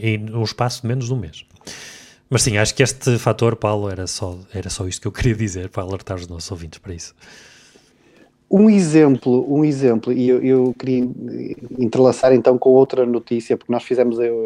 [0.00, 1.44] Em um espaço de menos de um mês.
[2.30, 5.34] Mas sim, acho que este fator, Paulo, era só, era só isto que eu queria
[5.34, 7.14] dizer para alertar os nossos ouvintes para isso.
[8.50, 11.08] Um exemplo, um exemplo, e eu, eu, queria
[11.78, 14.44] entrelaçar então com outra notícia, porque nós fizemos eu,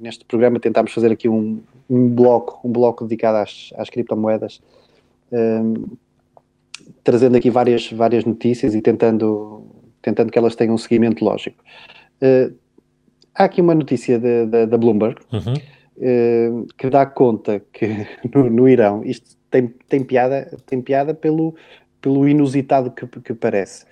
[0.00, 1.60] neste programa, tentámos fazer aqui um,
[1.90, 4.60] um bloco, um bloco dedicado às, às criptomoedas.
[5.32, 5.96] Um,
[7.04, 9.66] trazendo aqui várias, várias notícias e tentando,
[10.02, 11.62] tentando que elas tenham um seguimento lógico.
[12.22, 12.54] Uh,
[13.34, 15.54] há aqui uma notícia da Bloomberg uhum.
[16.62, 21.54] uh, que dá conta que no, no, Irão isto tem, tem, piada, tem piada pelo,
[22.00, 23.84] pelo inusitado que, que parece.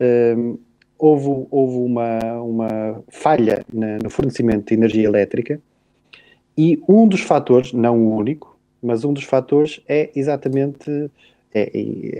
[0.00, 0.58] Uh,
[0.98, 5.60] houve houve uma, uma falha na, no fornecimento de energia elétrica
[6.56, 11.10] e um dos fatores, não o único, mas um dos fatores é exatamente
[11.54, 11.70] é,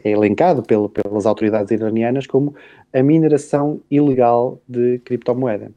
[0.04, 2.54] é elencado pelo, pelas autoridades iranianas como
[2.92, 5.72] a mineração ilegal de criptomoeda.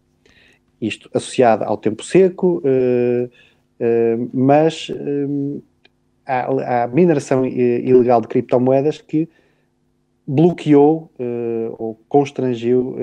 [0.79, 5.63] Isto associado ao tempo seco, uh, uh, mas uh,
[6.23, 9.27] há, há, mineração ilegal de criptomoedas que
[10.29, 11.09] bloqueou
[11.77, 12.97] ou constrangiu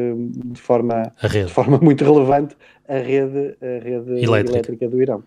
[0.44, 2.54] de, forma, de forma muito relevante
[2.86, 4.50] a rede, a rede elétrica.
[4.50, 5.24] elétrica do Irão.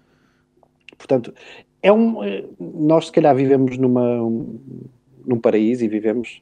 [0.95, 1.33] Portanto,
[1.81, 2.17] é um,
[2.59, 4.21] nós se calhar vivemos numa,
[5.27, 6.41] num paraíso e vivemos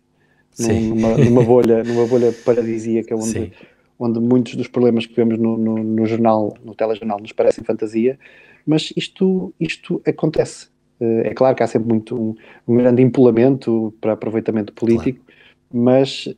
[0.60, 3.52] numa, numa, bolha, numa bolha paradisíaca onde,
[4.00, 8.18] onde muitos dos problemas que vemos no, no, no, jornal, no telejornal, nos parecem fantasia,
[8.66, 10.68] mas isto, isto acontece.
[11.00, 12.36] Eh, é claro que há sempre muito um,
[12.68, 15.86] um grande empolamento para aproveitamento político, claro.
[15.86, 16.34] mas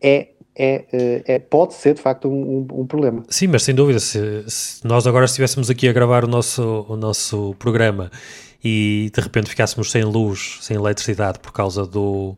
[0.00, 3.22] é é, eh, é, pode ser de facto um, um, problema.
[3.28, 6.94] Sim, mas sem dúvida, se, se, nós agora estivéssemos aqui a gravar o nosso, o
[6.94, 8.10] nosso programa
[8.62, 12.36] e de repente ficássemos sem luz, sem eletricidade por causa do,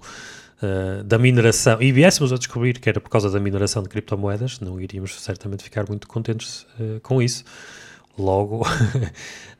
[0.62, 4.58] uh, da mineração e viéssemos a descobrir que era por causa da mineração de criptomoedas,
[4.60, 7.44] não iríamos certamente ficar muito contentes uh, com isso.
[8.16, 8.66] Logo, uh,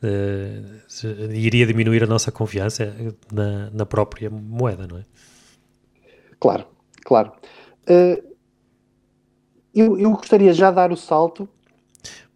[1.35, 2.95] iria diminuir a nossa confiança
[3.33, 5.05] na, na, própria moeda, não é?
[6.39, 6.65] Claro,
[7.05, 7.33] claro.
[9.75, 11.49] eu, eu gostaria já de dar o salto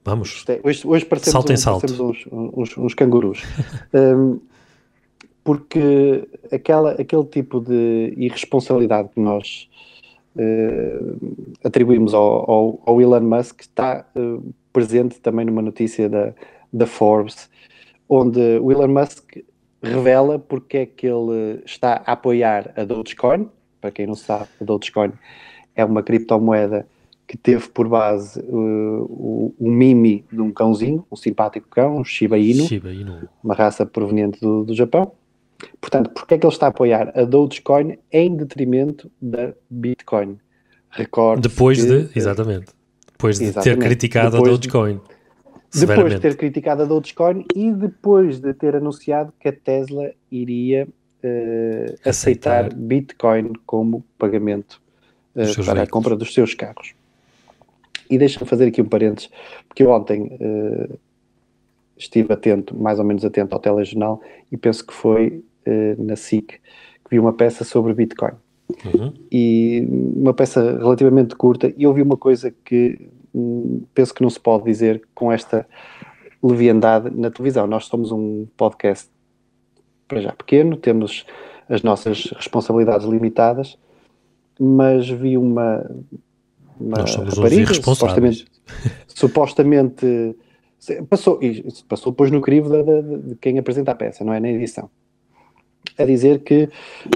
[0.08, 0.44] Vamos.
[0.48, 1.80] É, hoje, hoje parecemos, salto um, salto.
[1.82, 3.42] parecemos uns, uns, uns cangurus.
[3.92, 4.40] um,
[5.44, 9.68] porque aquela, aquele tipo de irresponsabilidade que nós
[10.34, 11.16] uh,
[11.62, 16.32] atribuímos ao, ao, ao, Elon Musk está uh, presente também numa notícia da,
[16.72, 17.50] da Forbes,
[18.08, 19.36] onde o Elon Musk
[19.82, 23.48] revela porque é que ele está a apoiar a Dogecoin.
[23.78, 25.12] Para quem não sabe, a Dogecoin
[25.76, 26.86] é uma criptomoeda
[27.28, 32.04] que teve por base uh, o, o, mimi de um cãozinho, um simpático cão, um
[32.04, 33.28] Shiba Inu, Shiba Inu.
[33.44, 35.12] uma raça proveniente do, do Japão.
[35.78, 40.38] Portanto, porque é que ele está a apoiar a Dogecoin em detrimento da Bitcoin?
[40.90, 42.72] Recorde depois de, que, exatamente,
[43.12, 45.00] depois de exatamente, ter criticado a Dogecoin.
[45.70, 50.12] De, depois de ter criticado a Dogecoin e depois de ter anunciado que a Tesla
[50.30, 52.64] iria uh, aceitar.
[52.64, 54.80] aceitar Bitcoin como pagamento
[55.34, 56.94] uh, para a compra dos seus carros.
[58.10, 59.30] E deixa-me fazer aqui um parênteses,
[59.68, 60.98] porque eu ontem uh,
[61.96, 66.48] estive atento, mais ou menos atento ao telejornal, e penso que foi uh, na SIC
[66.48, 68.32] que vi uma peça sobre Bitcoin.
[68.84, 69.14] Uhum.
[69.32, 74.38] E uma peça relativamente curta, e ouvi uma coisa que hum, penso que não se
[74.38, 75.66] pode dizer com esta
[76.42, 77.66] leviandade na televisão.
[77.66, 79.10] Nós somos um podcast
[80.06, 81.26] para já pequeno, temos
[81.68, 83.78] as nossas responsabilidades limitadas,
[84.58, 85.88] mas vi uma,
[86.80, 88.46] uma Nós somos rapariga, supostamente,
[89.08, 90.36] supostamente
[91.08, 91.40] passou,
[91.88, 94.90] passou depois no crivo de, de, de, quem apresenta a peça, não é na edição.
[95.96, 96.68] A dizer que,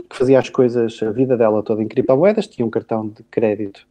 [0.09, 3.87] que, fazia as coisas, a vida dela toda em criptomoedas, tinha um cartão de crédito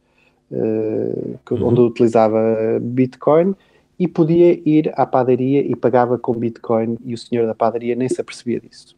[0.50, 1.68] uh, uhum.
[1.68, 2.40] onde utilizava
[2.80, 3.54] Bitcoin
[3.98, 8.08] e podia ir à padaria e pagava com Bitcoin e o senhor da padaria nem
[8.08, 8.96] se apercebia disso.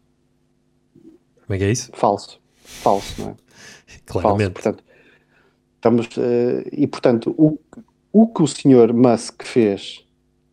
[1.47, 1.91] Como é que é isso?
[1.93, 2.41] Falso.
[2.57, 3.35] Falso, não é?
[4.07, 4.39] Claramente.
[4.39, 4.85] Falso, portanto,
[5.85, 7.59] estamos, uh, e portanto, o,
[8.11, 10.03] o que o senhor Musk fez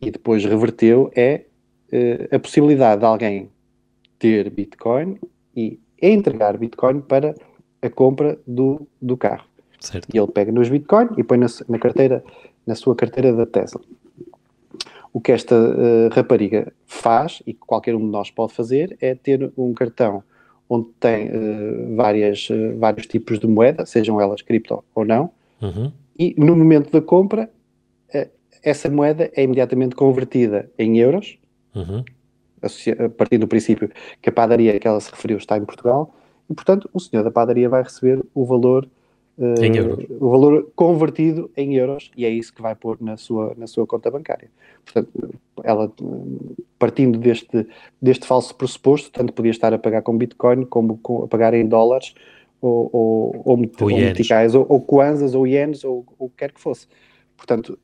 [0.00, 1.46] e depois reverteu é
[1.90, 3.50] uh, a possibilidade de alguém
[4.18, 5.18] ter Bitcoin
[5.56, 7.34] e entregar Bitcoin para
[7.80, 9.46] a compra do, do carro.
[9.80, 10.08] Certo.
[10.14, 12.22] E ele pega nos Bitcoin e põe na, na carteira,
[12.66, 13.80] na sua carteira da Tesla.
[15.14, 19.14] O que esta uh, rapariga faz, e que qualquer um de nós pode fazer, é
[19.14, 20.22] ter um cartão
[20.68, 25.92] onde tem uh, várias, uh, vários tipos de moeda, sejam elas cripto ou não, uhum.
[26.18, 27.50] e no momento da compra,
[28.62, 31.36] essa moeda é imediatamente convertida em euros,
[31.74, 32.04] uhum.
[32.62, 36.14] a partir do princípio que a padaria que ela se referiu está em Portugal,
[36.48, 38.88] e portanto o senhor da padaria vai receber o valor
[39.38, 40.04] Uh, em euros.
[40.20, 43.86] o valor convertido em euros e é isso que vai pôr na sua, na sua
[43.86, 44.50] conta bancária.
[44.84, 45.10] Portanto,
[45.64, 45.90] ela
[46.78, 47.66] partindo deste,
[48.00, 51.66] deste falso pressuposto, tanto podia estar a pagar com Bitcoin como com, a pagar em
[51.66, 52.14] dólares
[52.60, 56.60] ou, ou, ou, ou meticais, ou, ou kwanzas, ou ienes, ou o que quer que
[56.60, 56.86] fosse.
[57.36, 57.78] Portanto,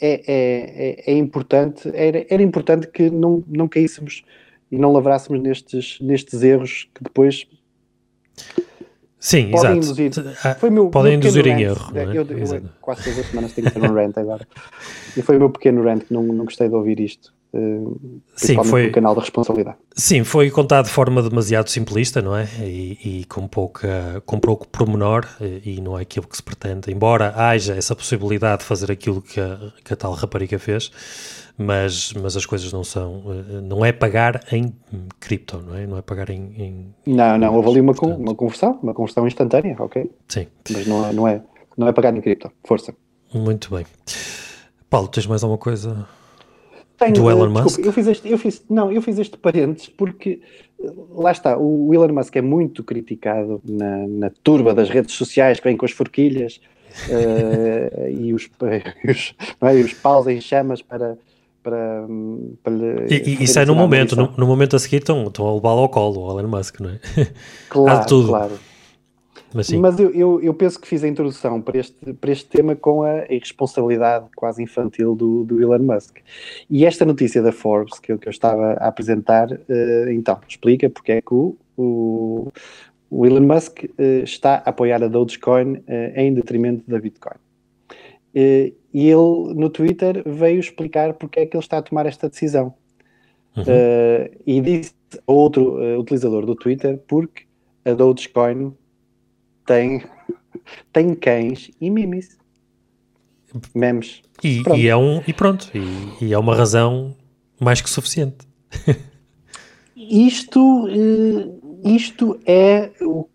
[0.00, 4.24] é, é, é, é, importante, era, era importante que não, não caíssemos
[4.70, 7.46] e não lavrássemos nestes, nestes erros que depois
[9.22, 10.02] Sim, podem exato.
[10.02, 11.96] Induzir, ah, foi meu, podem meu induzir em erro.
[11.96, 12.02] É?
[12.06, 14.44] Eu, eu, quase todas as semanas tenho que ter um rant agora.
[15.16, 17.32] E foi o meu pequeno rant que não, não gostei de ouvir isto.
[17.54, 19.76] Uh, sim, foi canal da responsabilidade.
[19.94, 22.48] Sim, foi contado de forma demasiado simplista, não é?
[22.60, 26.90] E, e com, pouca, com pouco pormenor, e, e não é aquilo que se pretende.
[26.90, 30.90] Embora haja essa possibilidade de fazer aquilo que a, que a tal rapariga fez,
[31.58, 34.74] mas, mas as coisas não são, eh, não é pagar em
[35.20, 35.86] cripto, não é?
[35.86, 36.54] Não é pagar em...
[36.56, 38.18] em não, não, houve ali uma, portanto...
[38.18, 40.10] uma conversão, uma conversão instantânea, ok?
[40.26, 40.46] Sim.
[40.70, 41.42] Mas não, é, não, é,
[41.76, 42.94] não é pagar em cripto, força.
[43.34, 43.84] Muito bem.
[44.88, 46.08] Paulo, tens mais alguma coisa
[47.04, 47.78] Tenho, do Elon desculpa, Musk?
[47.84, 50.40] Eu fiz este, eu fiz, não, eu fiz este parênteses porque,
[51.10, 55.64] lá está, o Elon Musk é muito criticado na, na turba das redes sociais que
[55.64, 56.60] vem com as forquilhas
[57.08, 58.48] uh, e os,
[59.08, 61.16] os, é, os paus em chamas para
[61.62, 62.06] para,
[62.62, 62.74] para
[63.08, 65.80] E, e isso é no momento, no, no, momento a seguir estão, estão a levá-lo
[65.82, 66.98] ao colo, o Elon Musk, não é?
[67.68, 68.28] Claro, tudo.
[68.28, 68.71] claro.
[69.54, 72.74] Mas, Mas eu, eu, eu, penso que fiz a introdução para este, para este tema
[72.74, 76.18] com a irresponsabilidade quase infantil do, do Elon Musk.
[76.70, 80.88] E esta notícia da Forbes que eu, que eu estava a apresentar, uh, então, explica
[80.88, 82.52] porque é que o, o,
[83.10, 85.82] o Elon Musk uh, está a apoiar a Dogecoin uh,
[86.16, 87.36] em detrimento da Bitcoin.
[88.34, 92.74] E ele, no Twitter, veio explicar porque é que ele está a tomar esta decisão.
[93.54, 93.64] Uhum.
[93.64, 94.94] Uh, e disse
[95.26, 97.42] a outro utilizador do Twitter porque
[97.84, 98.72] a Dogecoin
[99.72, 100.02] tem,
[100.92, 102.36] tem cães e mimes.
[103.74, 104.22] Memes.
[104.42, 107.14] E, e, é um, e pronto, e, e, é uma razão
[107.60, 108.46] mais que suficiente.
[109.96, 113.28] isto, uh, isto é o,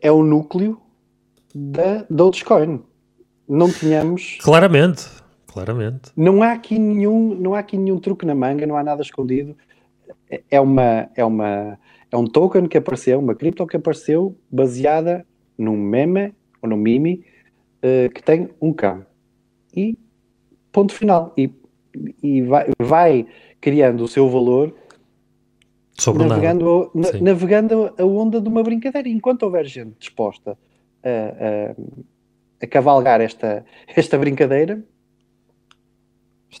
[0.00, 0.80] é o núcleo
[1.54, 2.82] da Dogecoin
[3.48, 4.38] não tínhamos.
[4.40, 5.06] Claramente,
[5.46, 6.12] claramente.
[6.16, 9.56] Não há aqui nenhum, não há aqui nenhum truque na manga, não há nada escondido.
[10.48, 11.78] É uma, é uma,
[12.10, 15.26] é um token que apareceu, uma cripto que apareceu baseada
[15.60, 17.24] num meme ou num mime
[17.84, 19.04] uh, que tem um cão.
[19.74, 19.98] E
[20.72, 21.32] ponto final.
[21.36, 21.50] E,
[22.22, 23.26] e vai, vai
[23.60, 24.74] criando o seu valor
[25.98, 29.08] Sobre navegando, a, navegando a onda de uma brincadeira.
[29.08, 30.56] Enquanto houver gente disposta
[31.02, 31.74] a, a
[32.62, 34.84] a cavalgar esta, esta brincadeira.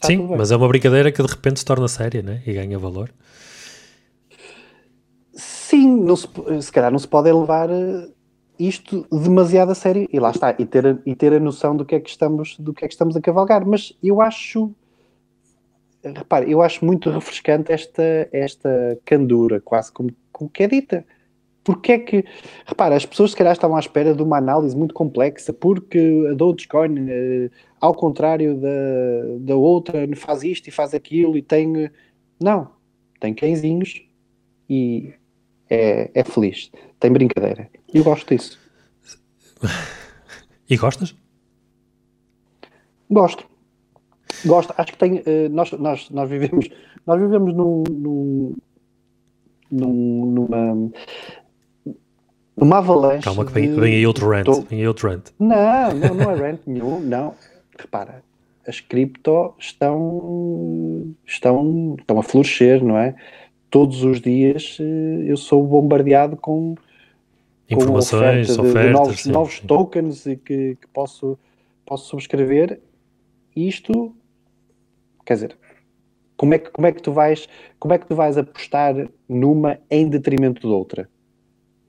[0.02, 2.42] Sim, mas é uma brincadeira que de repente se torna séria né?
[2.46, 3.12] e ganha valor.
[5.34, 6.28] Sim, não se,
[6.62, 8.08] se calhar não se pode levar eh,
[8.60, 11.84] isto demasiado a sério e lá está, e ter, a, e ter a noção do
[11.84, 13.66] que é que estamos, do que é que estamos a cavalgar.
[13.66, 14.70] Mas eu acho,
[16.04, 21.04] repare, eu acho muito refrescante esta, esta candura, quase como, como que é dita.
[21.64, 22.24] Porque é que,
[22.66, 26.34] repara, as pessoas se calhar estavam à espera de uma análise muito complexa, porque a
[26.34, 28.68] Dogecoin, eh, ao contrário da,
[29.40, 31.90] da outra, faz isto e faz aquilo e tem.
[32.42, 32.70] Não,
[33.20, 34.02] tem cãezinhos
[34.68, 35.12] e
[35.70, 37.70] é, é feliz, tem brincadeira.
[37.92, 38.58] E eu gosto disso.
[40.68, 41.14] E gostas?
[43.10, 43.44] Gosto.
[44.44, 44.74] Gosto.
[44.76, 45.18] Acho que tem.
[45.18, 46.68] Uh, nós, nós, nós vivemos,
[47.06, 48.56] nós vivemos num, num,
[49.70, 50.90] num, numa
[52.56, 53.24] uma avalanche.
[53.24, 54.44] Calma, que vem, vem aí outro rant.
[54.44, 54.60] Tô...
[54.62, 55.30] Vem aí outro rant.
[55.38, 57.00] Não, não, não é rant nenhum.
[57.00, 57.34] Não.
[57.78, 58.22] Repara,
[58.66, 63.14] as cripto estão, estão, estão a florescer, não é?
[63.70, 66.74] Todos os dias eh, eu sou bombardeado com
[67.68, 71.38] informações, com oferta de, novos, novos tokens e que, que, posso,
[71.86, 72.80] posso subscrever.
[73.54, 74.14] Isto,
[75.24, 75.58] quer dizer,
[76.36, 78.94] como é que, como é que tu vais, como é que tu vais apostar
[79.28, 81.08] numa em detrimento de outra?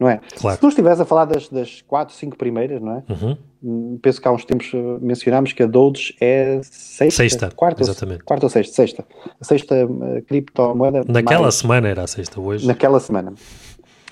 [0.02, 0.20] Não é?
[0.36, 0.56] Claro.
[0.56, 3.04] Se tu estiveres a falar das, das quatro, cinco primeiras, não é?
[3.08, 3.38] Uhum.
[3.64, 7.84] Hum, penso que há uns tempos eh, mencionámos que a Doge é sexta, sexta quarta,
[7.84, 8.24] exatamente.
[8.24, 9.06] quarta ou sexta, sexta.
[9.40, 11.04] A sexta uh, criptomoeda.
[11.08, 12.66] Naquela mais, semana era a sexta, hoje.
[12.66, 13.36] Naquela semana,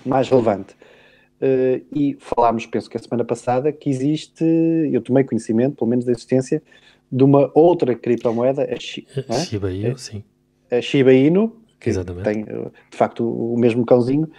[0.06, 0.75] mais relevante.
[1.41, 4.45] Uh, e falámos, penso que a semana passada, que existe,
[4.93, 6.62] eu tomei conhecimento, pelo menos da existência,
[7.12, 9.39] de uma outra criptomoeda, a, é?
[9.39, 10.23] Shiba Inu, sim.
[10.69, 12.23] A Shiba Inu, que Exatamente.
[12.23, 14.29] tem de facto o mesmo cãozinho,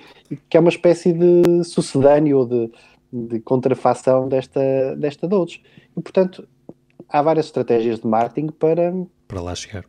[0.48, 2.70] que é uma espécie de sucedâneo ou de,
[3.12, 5.62] de contrafação desta, desta Doge.
[5.96, 6.46] E portanto,
[7.09, 8.92] há várias estratégias de marketing para,
[9.26, 9.85] para lá chegar.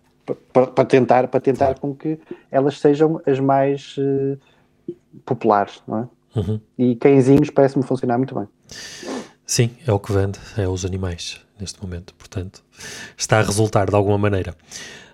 [0.54, 1.82] Para, para tentar, para tentar claro.
[1.82, 4.94] com que elas sejam as mais uh,
[5.26, 6.08] populares, não é?
[6.40, 6.62] Uhum.
[6.78, 8.48] E cãezinhos parece-me funcionar muito bem.
[9.46, 12.64] Sim, é o que vende, é os animais neste momento, portanto,
[13.18, 14.56] está a resultar de alguma maneira.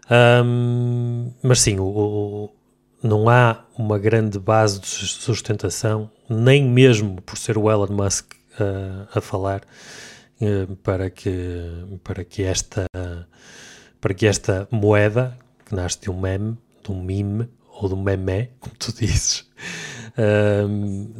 [0.10, 2.50] Um, mas sim, o, o,
[3.04, 9.08] não há uma grande base de sustentação, nem mesmo por ser o Elon Musk uh,
[9.14, 9.64] a falar,
[10.42, 11.30] uh, para, que,
[12.04, 12.86] para, que esta,
[14.00, 18.02] para que esta moeda, que nasce de um meme, de um meme, ou de um
[18.02, 19.46] meme, como tu dizes,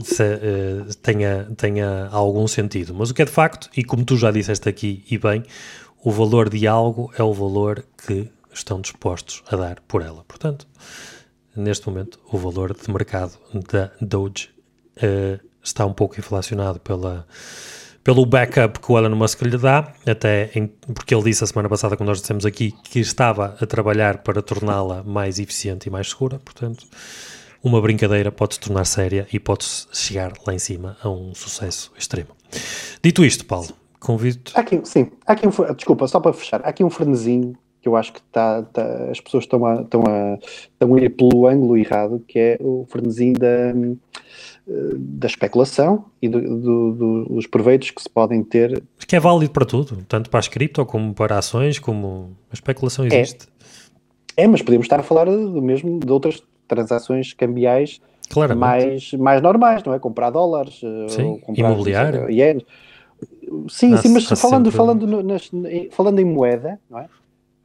[0.04, 2.96] se, uh, tenha, tenha algum sentido.
[2.96, 5.44] Mas o que é de facto, e como tu já disseste aqui, e bem,
[6.04, 10.24] o valor de algo é o valor que estão dispostos a dar por ela.
[10.28, 10.68] Portanto,
[11.56, 13.38] neste momento, o valor de mercado
[13.70, 14.50] da Doge
[14.98, 17.28] uh, está um pouco inflacionado pela,
[18.04, 21.68] pelo backup que o Elon Musk lhe dá, até em, porque ele disse a semana
[21.68, 26.10] passada, quando nós dissemos aqui, que estava a trabalhar para torná-la mais eficiente e mais
[26.10, 26.40] segura.
[26.40, 26.86] Portanto,
[27.64, 31.92] uma brincadeira pode se tornar séria e pode chegar lá em cima a um sucesso
[31.98, 32.30] extremo.
[33.04, 34.52] Dito isto, Paulo, convido.
[34.54, 38.12] Aqui, sim, aqui um, desculpa, só para fechar, há aqui um frenesinho que eu acho
[38.12, 42.22] que tá, tá as pessoas estão a, estão, a, estão a ir pelo ângulo errado,
[42.28, 43.74] que é o frenesim da,
[44.98, 48.84] da especulação e do, do, do, dos proveitos que se podem ter.
[49.08, 53.06] Que é válido para tudo, tanto para as cripto como para ações, como a especulação
[53.06, 53.08] é.
[53.08, 53.48] existe.
[54.36, 58.02] É, é mas podemos estar a falar do mesmo de outras transações cambiais
[58.58, 60.00] mais, mais normais, não é?
[60.00, 62.30] Comprar dólares, eh, sim, comprar imobiliário.
[62.30, 62.66] Ienes.
[63.70, 64.72] Sim, sim, mas falando, sempre...
[64.72, 65.50] falando, nas,
[65.92, 67.08] falando em moeda, não é?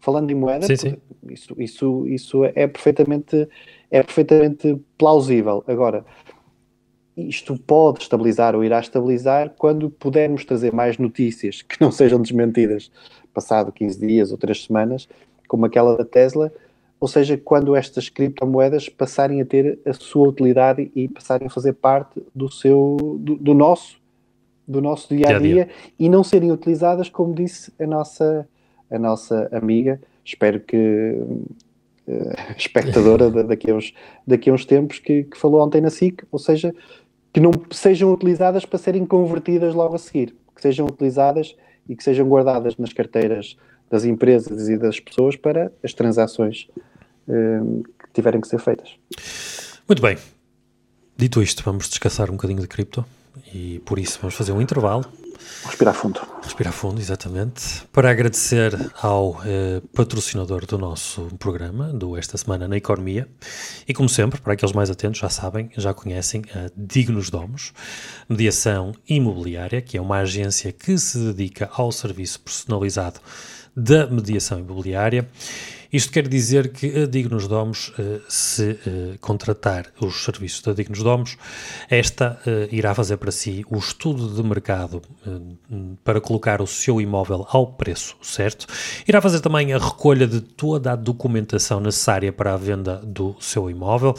[0.03, 0.97] Falando em moeda, sim, sim.
[1.31, 3.49] Isso, isso, isso é perfeitamente,
[3.91, 5.65] é perfeitamente plausível.
[5.67, 6.05] Agora,
[7.17, 12.91] isto pode estabilizar ou irá estabilizar quando pudermos trazer mais notícias que não sejam desmentidas
[13.33, 15.09] passado 15 dias ou 3 semanas,
[15.47, 16.53] como aquela da Tesla,
[16.99, 21.75] ou seja, quando estas criptomoedas passarem a ter a sua utilidade e passarem a fazer
[21.75, 24.01] parte do seu do, do nosso
[24.67, 28.49] do nosso dia a dia, dia e não serem utilizadas, como disse a nossa
[28.93, 30.01] a nossa amiga.
[30.25, 30.77] Espero que
[32.07, 33.93] uh, espectadora daqui, a uns,
[34.27, 36.75] daqui a uns tempos que, que falou ontem na SIC, ou seja,
[37.33, 41.57] que não sejam utilizadas para serem convertidas logo a seguir, que sejam utilizadas
[41.89, 43.57] e que sejam guardadas nas carteiras
[43.91, 46.69] das empresas e das pessoas para as transações
[47.29, 48.97] uh, que tiverem que ser feitas.
[49.89, 50.17] Muito bem.
[51.17, 53.05] Dito isto, vamos descansar um bocadinho de cripto
[53.53, 55.05] e por isso vamos fazer um intervalo
[55.65, 56.21] Respirar fundo.
[56.43, 57.85] Respirar fundo, exatamente.
[57.93, 63.29] Para agradecer ao eh, patrocinador do nosso programa, do Esta Semana na Economia.
[63.87, 67.73] E como sempre, para aqueles mais atentos, já sabem, já conhecem a Dignos Domos,
[68.29, 73.21] mediação imobiliária, que é uma agência que se dedica ao serviço personalizado
[73.75, 75.29] da mediação imobiliária
[75.93, 81.03] Isto quer dizer que a Dignos Domos, eh, se eh, contratar os serviços da Dignos
[81.03, 81.37] Domos,
[81.91, 85.03] esta eh, irá fazer para si o estudo de mercado
[86.03, 88.67] para colocar o seu imóvel ao preço certo.
[89.07, 93.69] Irá fazer também a recolha de toda a documentação necessária para a venda do seu
[93.69, 94.15] imóvel,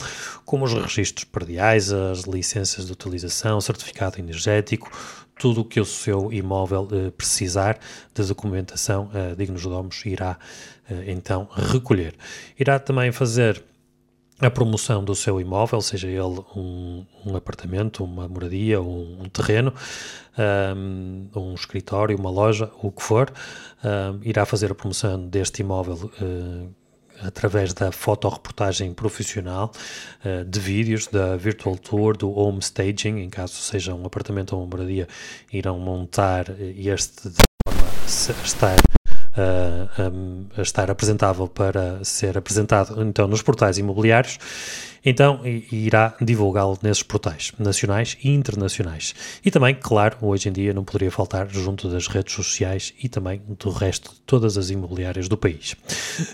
[0.45, 4.91] como os registros perdiais, as licenças de utilização, certificado energético,
[5.37, 7.79] tudo o que o seu imóvel eh, precisar
[8.13, 10.37] de documentação, eh, Dignos Domos irá
[11.07, 12.13] então recolher.
[12.59, 13.63] Irá também fazer
[14.39, 19.73] a promoção do seu imóvel, seja ele um, um apartamento, uma moradia, um, um terreno,
[20.75, 23.31] um, um, escritório, uma loja, o que for,
[24.23, 26.69] irá fazer a promoção deste imóvel uh,
[27.21, 29.71] através da fotoreportagem profissional,
[30.25, 34.61] uh, de vídeos, da virtual tour, do home staging, em caso seja um apartamento ou
[34.61, 35.07] uma moradia,
[35.51, 39.02] irão montar este de forma a estar
[39.35, 44.37] a estar apresentável para ser apresentado então nos portais imobiliários,
[45.03, 49.13] então irá divulgá-lo nesses portais nacionais e internacionais.
[49.43, 53.41] E também, claro, hoje em dia não poderia faltar junto das redes sociais e também
[53.59, 55.75] do resto de todas as imobiliárias do país.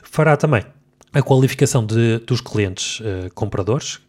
[0.04, 0.64] Fará também
[1.12, 4.00] a qualificação de, dos clientes uh, compradores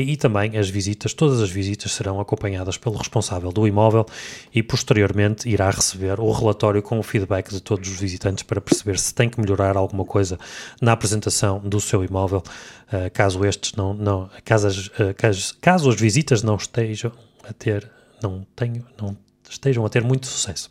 [0.00, 4.06] e, também as visitas, todas as visitas serão acompanhadas pelo responsável do imóvel
[4.54, 8.98] e posteriormente irá receber o relatório com o feedback de todos os visitantes para perceber
[8.98, 10.38] se tem que melhorar alguma coisa
[10.80, 12.42] na apresentação do seu imóvel,
[12.92, 17.12] uh, caso estes não, não caso, as, uh, caso, caso as visitas não estejam
[17.48, 17.90] a ter,
[18.22, 19.16] não tenho, não
[19.48, 20.70] estejam a ter muito sucesso.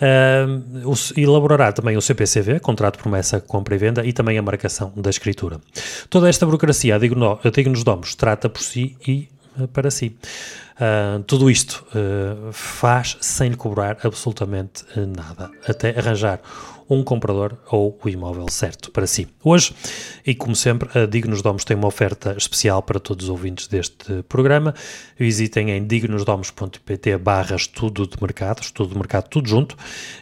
[0.00, 5.10] Uh, elaborará também o CPCV, Contrato Promessa, Compra e Venda, e também a marcação da
[5.10, 5.60] escritura.
[6.08, 9.28] Toda esta burocracia, a Dignos Domos, trata por si e
[9.58, 10.16] uh, para si.
[10.76, 16.40] Uh, tudo isto uh, faz sem lhe cobrar absolutamente nada, até arranjar
[16.88, 19.28] um comprador ou o imóvel certo para si.
[19.44, 19.74] Hoje,
[20.26, 24.22] e como sempre, a Dignos Domos tem uma oferta especial para todos os ouvintes deste
[24.28, 24.74] programa.
[25.18, 29.76] Visitem em dignosdomos.pt barra estudo de mercado, estudo de mercado tudo junto,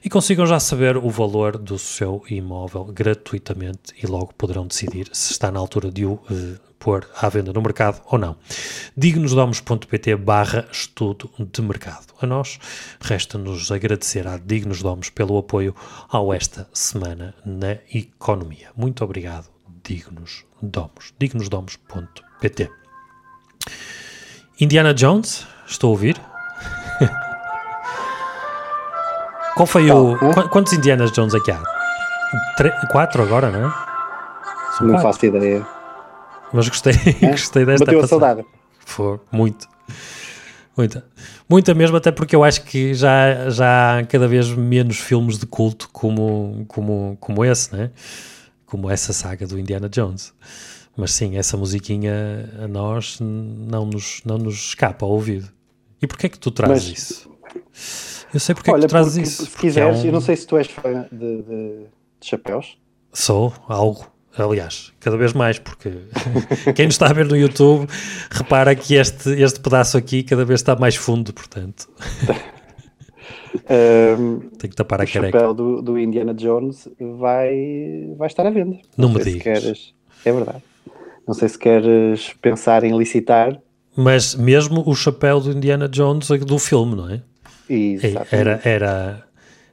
[0.04, 5.32] e consigam já saber o valor do seu imóvel gratuitamente e logo poderão decidir se
[5.32, 8.36] está na altura de o uh, pôr à venda no mercado ou não.
[8.96, 12.06] dignosdomos.pt barra estudo de mercado.
[12.20, 12.58] A nós
[13.00, 15.74] resta-nos agradecer à Dignos Domos pelo apoio
[16.08, 18.68] ao esta semana na economia.
[18.76, 19.48] Muito obrigado,
[19.84, 21.12] Dignos Domos.
[21.18, 22.70] dignosdomos.pt
[24.60, 26.20] Indiana Jones, estou a ouvir?
[29.54, 30.16] Qual foi o...
[30.50, 31.62] Quantos Indiana Jones aqui há?
[32.56, 33.72] Tre quatro agora, não é?
[34.76, 35.12] São não quatro.
[35.12, 35.75] faço ideia.
[36.56, 37.30] Mas gostei, é?
[37.30, 38.44] gostei desta Bateu a saudade.
[38.78, 39.68] Foi, muito.
[40.74, 41.06] Muita.
[41.48, 45.44] Muita mesmo, até porque eu acho que já, já há cada vez menos filmes de
[45.44, 47.90] culto como, como, como esse, né?
[48.64, 50.32] Como essa saga do Indiana Jones.
[50.96, 55.50] Mas sim, essa musiquinha a nós não nos, não nos escapa ao ouvido.
[56.00, 57.30] E porquê é que tu trazes Mas, isso?
[58.32, 59.44] Eu sei porque olha, é que tu trazes isso.
[59.44, 60.06] Se quiseres, é um...
[60.06, 61.86] eu não sei se tu és fã de, de,
[62.18, 62.78] de chapéus.
[63.12, 64.15] Sou, algo.
[64.38, 65.90] Aliás, cada vez mais, porque
[66.74, 67.86] quem nos está a ver no YouTube
[68.30, 71.88] repara que este, este pedaço aqui cada vez está mais fundo, portanto.
[74.18, 75.28] um, Tem que tapar a careca.
[75.28, 78.76] O chapéu do, do, Indiana Jones vai, vai estar à venda.
[78.96, 79.42] Não, Não me digas.
[79.42, 80.62] Queres, é verdade.
[81.26, 83.58] Não sei se queres pensar em licitar.
[83.96, 87.22] Mas mesmo o chapéu do Indiana Jones do filme, não é?
[87.68, 88.34] Exatamente.
[88.34, 89.26] Era, era,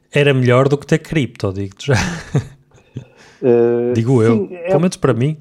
[0.09, 1.95] era melhor do que ter cripto, digo-te já.
[3.43, 5.37] Uh, Digo eu, sim, é, pelo menos para mim.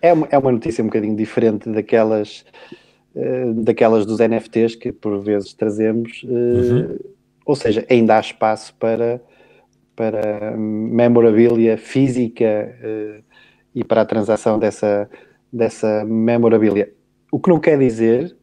[0.00, 2.44] É uma, é uma notícia um bocadinho diferente daquelas,
[3.14, 6.98] uh, daquelas dos NFTs que por vezes trazemos, uh, uhum.
[7.46, 9.20] ou seja, ainda há espaço para,
[9.94, 12.76] para memorabilia física
[13.72, 15.08] e para a transação dessa,
[15.52, 16.92] dessa memorabilia.
[17.30, 18.36] O que não quer dizer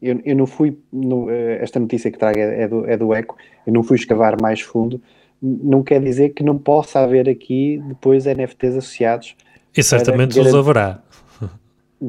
[0.00, 3.36] eu, eu, não fui, no, esta notícia que trago é, é, do, é do ECO,
[3.66, 5.00] eu não fui escavar mais fundo,
[5.44, 9.36] não quer dizer que não possa haver aqui depois NFTs associados.
[9.76, 11.02] E certamente os haverá.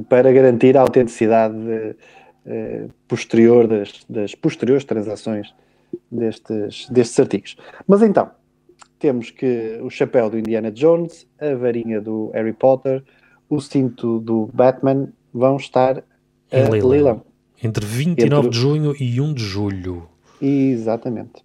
[0.08, 5.54] Para garantir a autenticidade uh, posterior das, das, posteriores transações
[6.10, 7.58] destes, destes artigos.
[7.86, 8.32] Mas então,
[9.00, 13.04] temos que o chapéu do Indiana Jones, a varinha do Harry Potter,
[13.50, 16.04] o cinto do Batman vão estar
[16.52, 17.22] a leilão.
[17.62, 18.50] Entre 29 Entre...
[18.50, 20.10] de junho e 1 de julho.
[20.42, 21.44] Exatamente.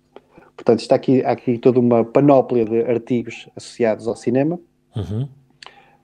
[0.61, 4.61] Portanto, está aqui, há aqui toda uma panóplia de artigos associados ao cinema.
[4.95, 5.23] Uhum.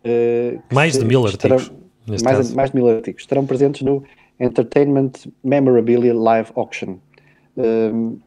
[0.03, 2.23] Uh, mais de mil estarão, artigos.
[2.23, 3.21] Mais, mais, de mil artigos.
[3.21, 4.03] Estarão presentes no
[4.41, 5.11] Entertainment
[5.45, 6.97] Memorabilia Live Auction,
[7.59, 8.19] uh,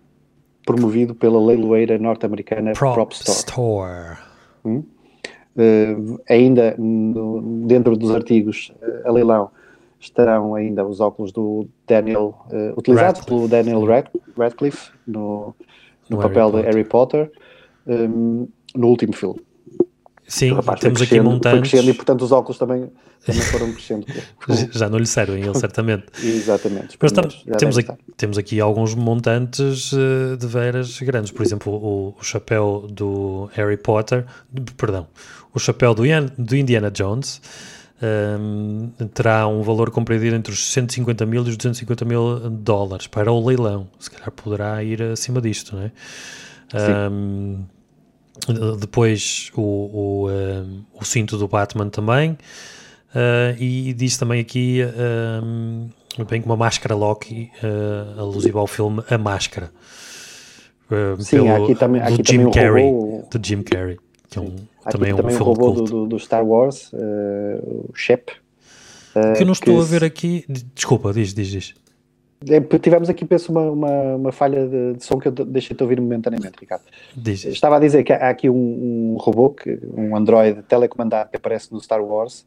[0.67, 3.37] promovido pela leiloeira norte-americana Prop, Prop, Store.
[3.39, 4.17] Store.
[4.63, 4.83] Hum?
[5.57, 9.49] Uh, ainda no, dentro dos artigos uh, a leilão
[9.99, 12.33] estarão ainda os óculos do Daniel,
[12.77, 14.05] utilizados pelo Daniel Rad,
[14.37, 15.53] Radcliffe no,
[16.09, 17.31] no, no papel Harry de Harry Potter,
[17.87, 19.39] um, no último filme.
[20.29, 21.73] Sim, temos aqui montantes.
[21.73, 22.87] e portanto os óculos também,
[23.25, 24.05] também foram crescendo.
[24.71, 26.05] Já não lhe servem ele, certamente.
[26.23, 26.97] Exatamente.
[27.01, 27.11] Mas
[27.57, 31.31] temos, aqui, temos aqui alguns montantes uh, de veras grandes.
[31.31, 34.23] Por exemplo, o, o, chapéu do Harry Potter,
[34.77, 35.07] perdão,
[35.51, 37.41] o chapéu do, Ian, do Indiana Jones
[38.01, 43.31] um, terá um valor compreendido entre os 150 mil e os 250 mil dólares para
[43.31, 43.87] o leilão.
[43.99, 45.91] Se calhar poderá ir acima disto, não é?
[47.11, 47.65] Um,
[48.79, 52.37] depois o, o, uh, o cinto do Batman também.
[53.09, 54.81] Uh, e diz também aqui
[56.25, 59.71] bem com uma máscara Loki uh, alusiva ao filme A Máscara
[60.91, 63.97] uh, Sim, pelo, aqui também, aqui do Jim também Carrey robô, do Jim Carrey
[64.29, 64.55] que é um,
[64.89, 68.31] também é um também filme robô do, do, Star Wars o Shep
[69.35, 69.81] que eu não estou que...
[69.81, 71.75] a ver aqui desculpa, diz, diz, diz
[72.47, 75.99] é, tivemos aqui, penso, uma, uma, uma falha de, de, som que eu deixei-te ouvir
[75.99, 76.83] momentaneamente, Ricardo.
[77.15, 77.43] Diz.
[77.43, 81.73] Estava a dizer que há aqui um, um robô, que, um Android telecomandado que aparece
[81.73, 82.45] no Star Wars,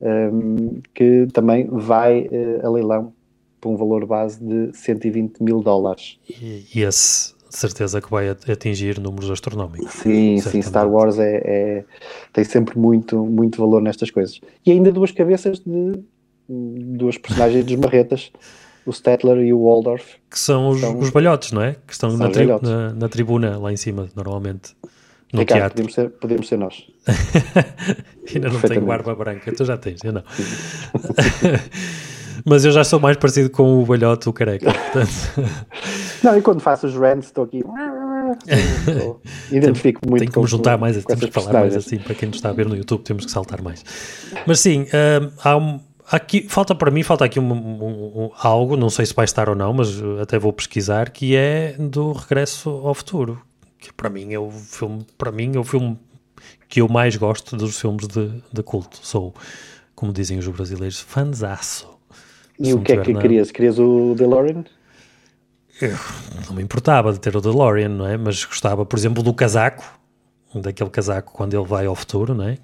[0.00, 3.12] um, que também vai uh, a leilão
[3.60, 6.18] por um valor base de 120 mil dólares.
[6.28, 9.92] E esse, de certeza, que vai atingir números astronómicos.
[9.92, 10.50] Sim, certamente.
[10.50, 11.84] sim, Star Wars é, é,
[12.32, 14.40] tem sempre muito, muito valor nestas coisas.
[14.66, 15.92] E ainda duas cabeças de
[16.48, 18.32] duas personagens dos marretas
[18.84, 20.16] o Stettler e o Waldorf.
[20.28, 21.76] Que são os, são, os balhotes, não é?
[21.86, 24.74] Que estão na, tri na, na, tribuna lá em cima, normalmente.
[25.32, 25.76] No Ricardo, teatro.
[25.76, 26.84] Podemos ser, podemos ser nós.
[28.34, 30.22] Ainda não tenho barba branca, tu já tens, eu não.
[32.44, 34.70] Mas eu já sou mais parecido com o balhote, o careca.
[34.92, 35.10] Portanto...
[36.24, 37.62] Não, e quando faço os rants estou aqui.
[39.52, 40.20] Identifico muito.
[40.20, 41.98] Tenho que me juntar mais, temos que falar mais assim.
[41.98, 43.84] Para quem nos está a ver no YouTube, temos que saltar mais.
[44.46, 48.90] Mas sim, um, há um Aqui, falta para mim, falta aqui um, um, algo, não
[48.90, 49.88] sei se vai estar ou não, mas
[50.20, 53.40] até vou pesquisar, que é do Regresso ao Futuro,
[53.78, 55.98] que para mim é o filme, para mim é o filme
[56.68, 58.98] que eu mais gosto dos filmes de, de culto.
[59.00, 59.34] Sou,
[59.94, 61.88] como dizem os brasileiros, fanzaço.
[62.60, 63.50] E o que é que querias?
[63.50, 64.64] Querias o DeLorean?
[66.46, 68.16] Não me importava de ter o DeLorean, não é?
[68.16, 69.84] Mas gostava, por exemplo, do casaco,
[70.54, 72.58] daquele casaco quando ele vai ao futuro, não é?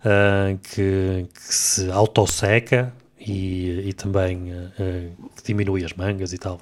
[0.00, 6.60] uh, que, que, se autosseca e, e também uh, diminui as mangas e tal.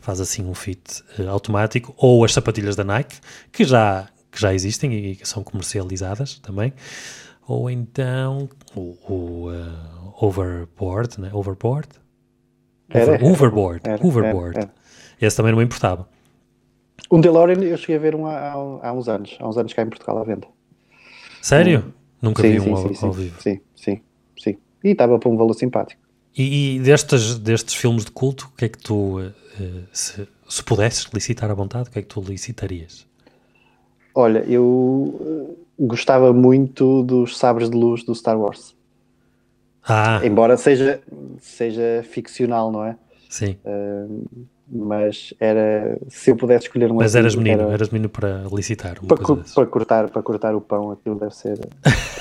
[0.00, 1.94] Faz assim um fit uh, automático.
[1.96, 3.18] Ou as sapatilhas da Nike,
[3.52, 6.72] que já, que já existem e que são comercializadas também.
[7.46, 11.30] Ou então o, o overboard, né?
[11.32, 11.88] Overboard?
[12.90, 13.14] Era.
[13.14, 13.80] Era, overboard.
[14.58, 14.70] Era,
[15.20, 16.08] Esse também não importava.
[17.10, 19.82] Um DeLorean eu cheguei a ver um há, há, uns anos, há uns anos cá
[19.82, 20.46] em Portugal à venda.
[21.42, 21.92] Sério?
[22.20, 23.40] Nunca sim, vi um sim, ao, ao, vivo.
[23.40, 24.00] Sim, sim,
[24.38, 24.56] sim.
[24.84, 26.00] E estava para um valor simpático.
[26.36, 29.32] E, e destes, destes filmes de culto, o que é que tu, uh,
[29.92, 33.06] se, se pudesses licitar à vontade, o que é que tu licitarias?
[34.14, 38.76] Olha, eu uh, gostava muito dos sabres de luz do Star Wars.
[39.86, 40.20] Ah.
[40.24, 41.00] Embora seja,
[41.38, 42.96] seja ficcional, não é?
[43.28, 43.56] Sim.
[43.64, 48.44] Uh, mas era se eu pudesse escolher um mas eras menino era, eras menino para
[48.52, 51.58] licitar para, para, cortar para cortar o pão aquilo deve ser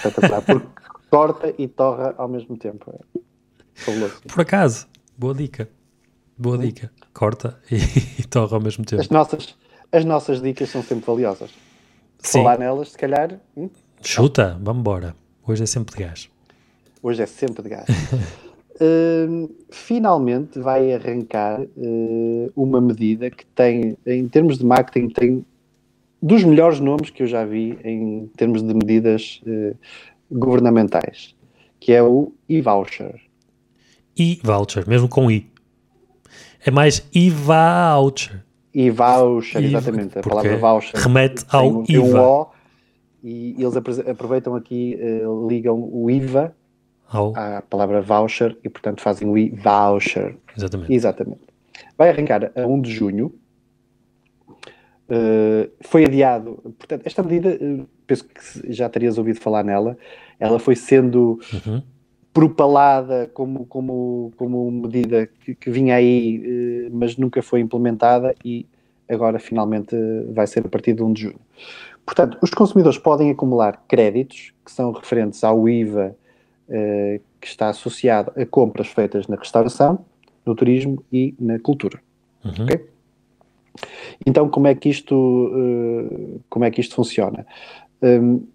[0.01, 0.65] porque
[1.11, 5.69] corta e torra ao mesmo tempo é por acaso boa dica
[6.35, 6.61] boa hum?
[6.61, 7.75] dica corta e,
[8.21, 9.55] e, torra ao mesmo tempo as nossas
[9.91, 11.51] as nossas dicas são sempre valiosas
[12.17, 12.39] Sim.
[12.39, 13.69] falar nelas se calhar hum?
[14.01, 16.29] chuta vamos embora hoje é sempre de gás
[17.01, 17.87] hoje é sempre de gás
[18.79, 25.45] uh, finalmente vai arrancar uh, uma medida que tem, em termos de marketing, tem
[26.21, 29.75] dos melhores nomes que eu já vi em termos de medidas uh,
[30.31, 31.35] governamentais,
[31.79, 33.21] que é o e-voucher.
[34.17, 35.49] E-voucher, mesmo com i.
[36.65, 38.43] É mais e-voucher.
[38.73, 40.19] E-voucher, exatamente.
[40.19, 40.99] A palavra voucher.
[40.99, 42.03] Remete ao IVA.
[42.03, 42.47] Um o,
[43.21, 46.53] e eles aproveitam aqui, uh, ligam o IVA
[47.09, 47.33] ao...
[47.35, 50.35] à palavra voucher e, portanto, fazem o e-voucher.
[50.55, 50.93] Exatamente.
[50.93, 51.41] Exatamente.
[51.97, 53.33] Vai arrancar a 1 de junho.
[55.09, 56.59] Uh, foi adiado.
[56.77, 59.97] Portanto, esta medida, uh, penso que já terias ouvido falar nela,
[60.39, 61.81] ela foi sendo uhum.
[62.31, 68.67] propalada como, como, como medida que, que vinha aí, uh, mas nunca foi implementada e
[69.09, 69.95] agora finalmente
[70.31, 71.39] vai ser a partir de 1 de junho.
[72.05, 76.15] Portanto, os consumidores podem acumular créditos que são referentes ao IVA
[76.69, 80.05] uh, que está associado a compras feitas na restauração,
[80.45, 81.99] no turismo e na cultura.
[82.43, 82.63] Uhum.
[82.63, 82.85] Okay?
[84.25, 87.45] Então, como é que isto, uh, como é que isto funciona?
[88.01, 88.45] Um,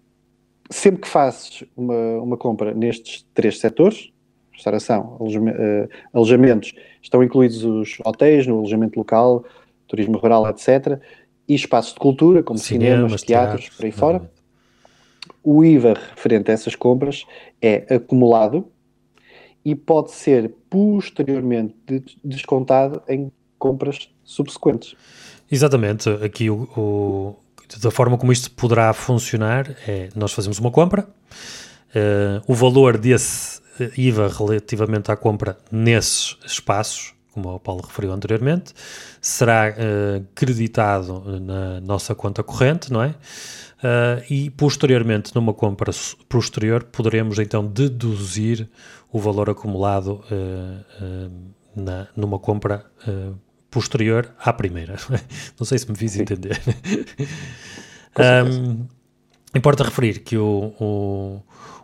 [0.69, 4.11] sempre que fazes uma, uma compra nestes três setores,
[4.51, 9.43] restauração, uh, alojamentos, estão incluídos os hotéis no alojamento local,
[9.87, 10.99] turismo rural, etc.,
[11.47, 14.31] e espaços de cultura, como cinemas, cinemas teatros, teatros, por aí fora.
[15.47, 17.23] O IVA referente a essas compras
[17.61, 18.67] é acumulado
[19.63, 21.75] e pode ser posteriormente
[22.23, 24.95] descontado em compras subsequentes.
[25.51, 26.09] Exatamente.
[26.09, 27.35] Aqui o, o,
[27.79, 33.61] da forma como isto poderá funcionar é nós fazemos uma compra, uh, o valor desse
[33.95, 38.73] IVA relativamente à compra nesses espaços, como o Paulo referiu anteriormente,
[39.21, 43.13] será uh, creditado na nossa conta corrente, não é?
[43.85, 45.91] Uh, e posteriormente, numa compra
[46.27, 48.67] posterior, poderemos então deduzir
[49.11, 51.31] o valor acumulado uh,
[51.75, 52.83] na, numa compra
[53.69, 54.95] posterior à primeira.
[55.59, 56.59] Não sei se me fiz entender.
[58.17, 58.87] um,
[59.55, 61.41] importa referir que o, o,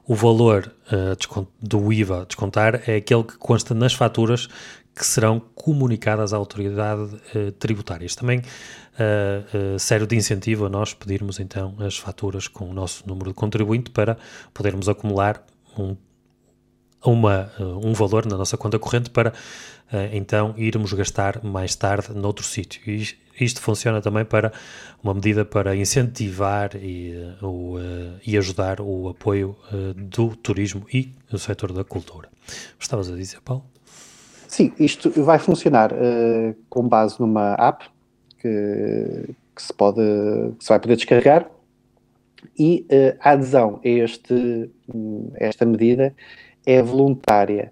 [0.07, 4.49] o valor uh, do IVA a descontar é aquele que consta nas faturas
[4.95, 7.01] que serão comunicadas à autoridade
[7.35, 8.05] uh, tributária.
[8.05, 12.73] Isto também uh, uh, serve de incentivo a nós pedirmos então as faturas com o
[12.73, 14.17] nosso número de contribuinte para
[14.53, 15.43] podermos acumular
[15.77, 15.95] um,
[17.03, 17.51] uma,
[17.83, 19.33] um valor na nossa conta corrente para
[20.13, 22.81] então irmos gastar mais tarde noutro sítio.
[22.85, 23.07] E
[23.43, 24.53] isto funciona também para
[25.03, 27.77] uma medida para incentivar e, o,
[28.25, 29.57] e ajudar o apoio
[29.95, 32.29] do turismo e do setor da cultura.
[32.79, 33.70] Estavas a dizer, Paulo?
[34.51, 35.93] Sim, isto vai funcionar
[36.69, 37.85] com base numa app
[38.37, 40.01] que, que, se pode,
[40.57, 41.49] que se vai poder descarregar
[42.59, 42.85] e
[43.21, 44.69] a adesão a, este,
[45.39, 46.13] a esta medida
[46.65, 47.71] é voluntária.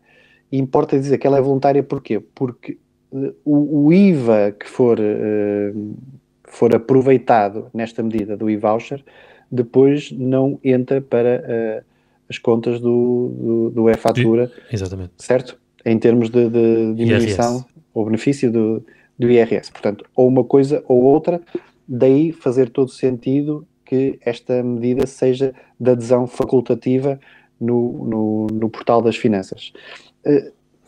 [0.52, 2.20] E importa dizer que ela é voluntária porquê?
[2.20, 2.78] Porque
[3.12, 5.98] uh, o, o, IVA que for, uh,
[6.44, 9.04] for aproveitado nesta medida do e-voucher
[9.52, 11.86] depois não entra para uh,
[12.30, 14.52] as contas do, do, do e-fatura.
[14.72, 15.14] Exatamente.
[15.18, 15.60] Certo?
[15.86, 18.86] Em termos de, de diminuição ou benefício do,
[19.18, 19.72] do IRS.
[19.72, 21.42] Portanto, ou uma coisa ou outra,
[21.88, 27.20] daí fazer todo sentido que esta medida seja de adesão facultativa
[27.60, 29.74] no, no, no portal das finanças.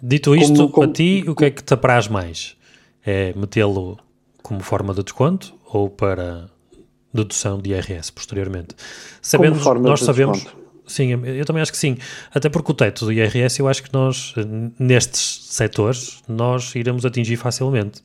[0.01, 2.55] Dito isto, como, como, a ti, o que é que te apraz mais?
[3.03, 3.97] É metê-lo
[4.43, 6.49] como forma de desconto ou para
[7.13, 8.75] dedução de IRS posteriormente?
[9.21, 10.39] Sabendo, nós de sabemos.
[10.39, 10.60] Desconto.
[10.87, 11.97] Sim, eu também acho que sim.
[12.33, 14.33] Até porque o teto do IRS, eu acho que nós,
[14.77, 18.01] nestes setores, nós iremos atingir facilmente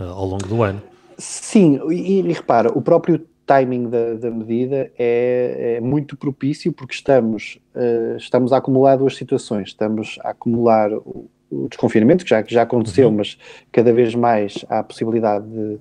[0.00, 0.82] uh, ao longo do ano.
[1.18, 6.94] Sim, e, e repara, o próprio timing da, da medida é, é, muito propício porque
[6.94, 9.68] estamos, uh, estamos a acumular duas situações.
[9.68, 13.16] Estamos a acumular o, o desconfinamento, que já, que já aconteceu, uhum.
[13.16, 13.38] mas
[13.72, 15.78] cada vez mais há a possibilidade de,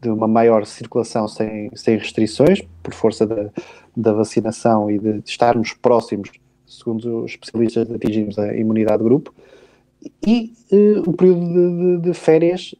[0.00, 3.50] de, uma maior circulação sem, sem restrições, por força da,
[3.96, 6.30] da vacinação e de, de estarmos próximos,
[6.66, 9.34] segundo os especialistas, de atingirmos a imunidade de grupo.
[10.26, 12.74] E uh, o período de, de, de férias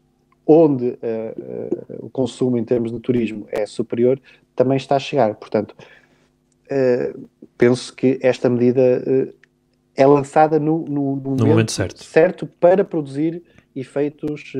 [0.46, 4.20] onde uh, uh, o consumo em termos de turismo é superior,
[4.54, 5.34] também está a chegar.
[5.34, 5.74] Portanto,
[7.58, 9.04] penso que esta medida
[9.94, 12.02] é lançada no, no, no, no momento, momento, certo.
[12.02, 13.42] certo para produzir
[13.74, 14.54] efeitos,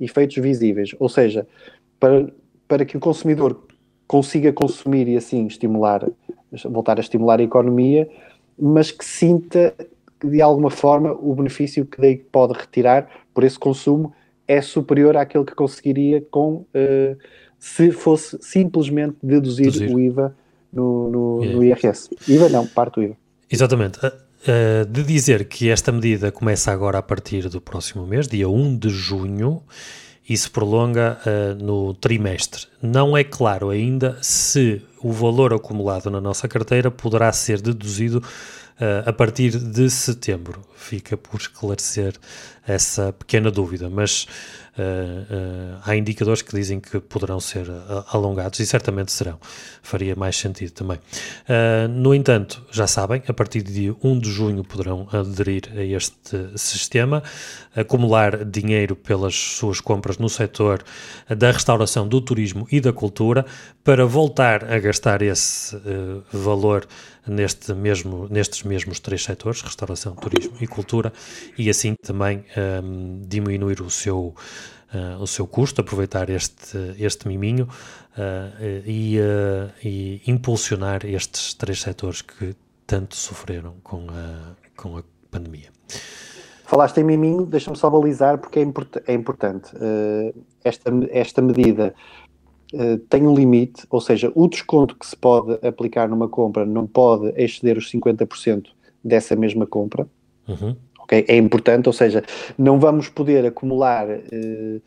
[0.00, 0.94] efeitos visíveis.
[0.98, 1.46] Ou seja,
[1.98, 2.32] para,
[2.66, 3.66] para que o consumidor
[4.06, 6.08] consiga consumir e assim estimular,
[6.64, 8.08] voltar a estimular a economia,
[8.58, 9.74] mas que sinta
[10.24, 14.12] de alguma forma o benefício que daí pode retirar por esse consumo
[14.48, 17.16] é superior àquele que conseguiria com uh,
[17.58, 19.94] se fosse simplesmente deduzir, deduzir.
[19.94, 20.36] o IVA
[20.72, 22.10] no, no, no, IRS.
[22.28, 23.16] IVA não, parte do IVA.
[23.50, 23.98] Exatamente.
[23.98, 28.78] Uh, de dizer que esta medida começa agora a partir do próximo mês, dia 1
[28.78, 29.62] de junho,
[30.28, 32.66] e se prolonga uh, no trimestre.
[32.82, 39.08] Não é claro ainda se o valor acumulado na nossa carteira poderá ser deduzido uh,
[39.08, 40.60] a partir de setembro.
[40.74, 42.14] Fica por esclarecer
[42.66, 44.26] essa pequena dúvida, mas
[44.78, 49.38] Uh, uh, há indicadores que dizem que poderão ser uh, alongados e certamente serão.
[49.82, 50.98] Faria mais sentido também.
[51.90, 56.50] no entanto, já sabem, a partir de dia 1 de junho poderão aderir a este
[56.56, 57.22] sistema,
[57.74, 60.84] acumular dinheiro pelas suas compras no setor
[61.28, 63.46] da restauração, do turismo e da cultura
[63.84, 65.76] para voltar a gastar esse
[66.32, 66.86] valor
[67.26, 71.12] neste mesmo, nestes mesmos três setores, restauração, turismo e cultura,
[71.58, 72.44] e assim também
[72.82, 74.34] um, diminuir o seu,
[74.94, 77.68] uh, o seu custo, aproveitar este, este miminho
[78.16, 82.54] uh, e, uh, e, impulsionar estes três setores que
[82.86, 85.70] tanto sofreram com a, com a pandemia.
[86.64, 89.70] Falaste em miminho, deixa-me só balizar porque é, import é importante.
[90.64, 91.94] esta, esta medida
[92.74, 96.86] uh, tem um limite, ou seja, o desconto que se pode aplicar numa compra não
[96.86, 98.66] pode exceder os 50%
[99.02, 100.08] dessa mesma compra.
[100.48, 100.76] Uhum.
[101.06, 101.24] Okay?
[101.28, 102.22] É importante, ou seja,
[102.58, 104.82] não vamos poder acumular uh,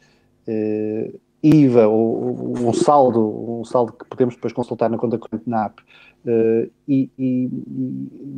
[0.47, 5.65] uh, IVA ou um saldo, um saldo que podemos depois consultar na conta corrente na
[5.65, 7.49] app uh, e, e,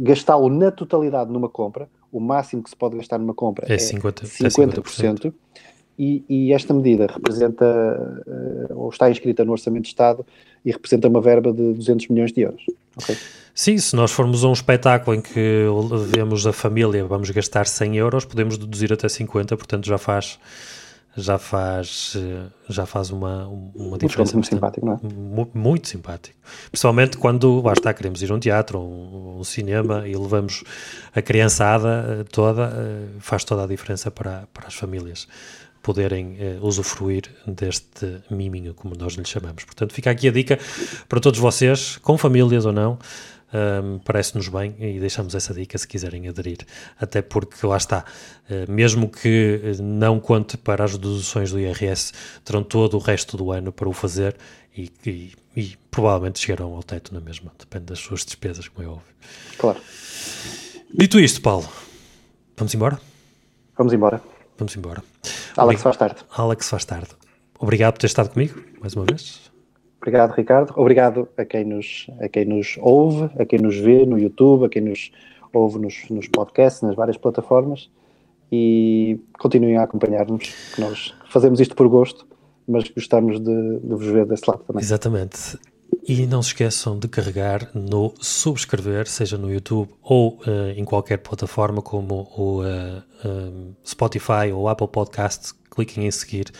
[0.03, 3.77] gastá-lo na totalidade numa compra, o máximo que se pode gastar numa compra é, é
[3.77, 5.33] 50%, 50%, 50%.
[5.97, 8.23] E, e, esta medida representa,
[8.71, 10.25] ou está inscrita no Orçamento de Estado
[10.65, 12.65] e representa uma verba de 200 milhões de euros.
[12.95, 13.17] Okay?
[13.53, 15.65] Sim, se nós formos a um espetáculo em que
[16.07, 20.39] vemos a família, vamos gastar 100 euros, podemos deduzir até 50, portanto já faz
[21.15, 22.15] já faz,
[22.69, 24.33] já faz uma, uma diferença.
[24.33, 24.99] Muito simpático, não é?
[25.53, 26.37] Muito simpático.
[26.71, 30.63] Principalmente quando, basta queremos ir a um teatro ou um, um, cinema e levamos
[31.13, 35.27] a criançada eh, toda, eh, faz toda a diferença para, para as famílias
[35.81, 39.63] poderem uh, usufruir deste miminho, como nós lhe chamamos.
[39.63, 40.59] Portanto, fica aqui a dica
[41.09, 42.99] para todos vocês, com famílias ou não,
[43.53, 46.59] um, parece-nos bem e deixamos essa dica se quiserem aderir.
[46.99, 48.05] Até porque lá está,
[48.49, 52.13] uh, mesmo que não conte para as deduções do IRS,
[52.45, 54.35] terão todo o resto do ano para o fazer
[54.75, 58.89] e, e, e provavelmente chegarão ao teto na mesma, depende das suas despesas, como é
[58.89, 59.13] óbvio.
[59.57, 59.79] Claro.
[60.93, 61.67] Dito isto, Paulo,
[62.55, 62.99] vamos embora?
[63.77, 64.21] Vamos embora.
[64.57, 65.03] Vamos embora.
[65.57, 66.15] Alex faz tarde.
[66.35, 67.09] Alex faz tarde.
[67.59, 69.51] Obrigado por ter estado comigo, mais uma vez.
[70.01, 70.73] Obrigado, Ricardo.
[70.75, 74.69] Obrigado a quem nos, a quem nos ouve, a quem nos vê no YouTube, a
[74.69, 75.11] quem nos
[75.53, 77.89] ouve nos, nos podcasts, nas várias plataformas.
[78.51, 82.27] E continuem a acompanhar-nos, que nós fazemos isto por gosto,
[82.67, 84.81] mas gostamos de, de vos ver desse lado também.
[84.81, 85.57] Exatamente.
[86.07, 91.17] E não se esqueçam de carregar no subscrever, seja no YouTube ou uh, em qualquer
[91.17, 95.53] plataforma como o uh, Spotify ou Apple Podcast.
[95.69, 96.51] Cliquem em seguir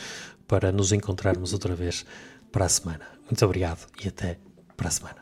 [0.48, 2.06] para nos encontrarmos outra vez
[2.52, 3.06] para a semana.
[3.26, 4.38] Muito obrigado e até
[4.78, 5.21] para a semana.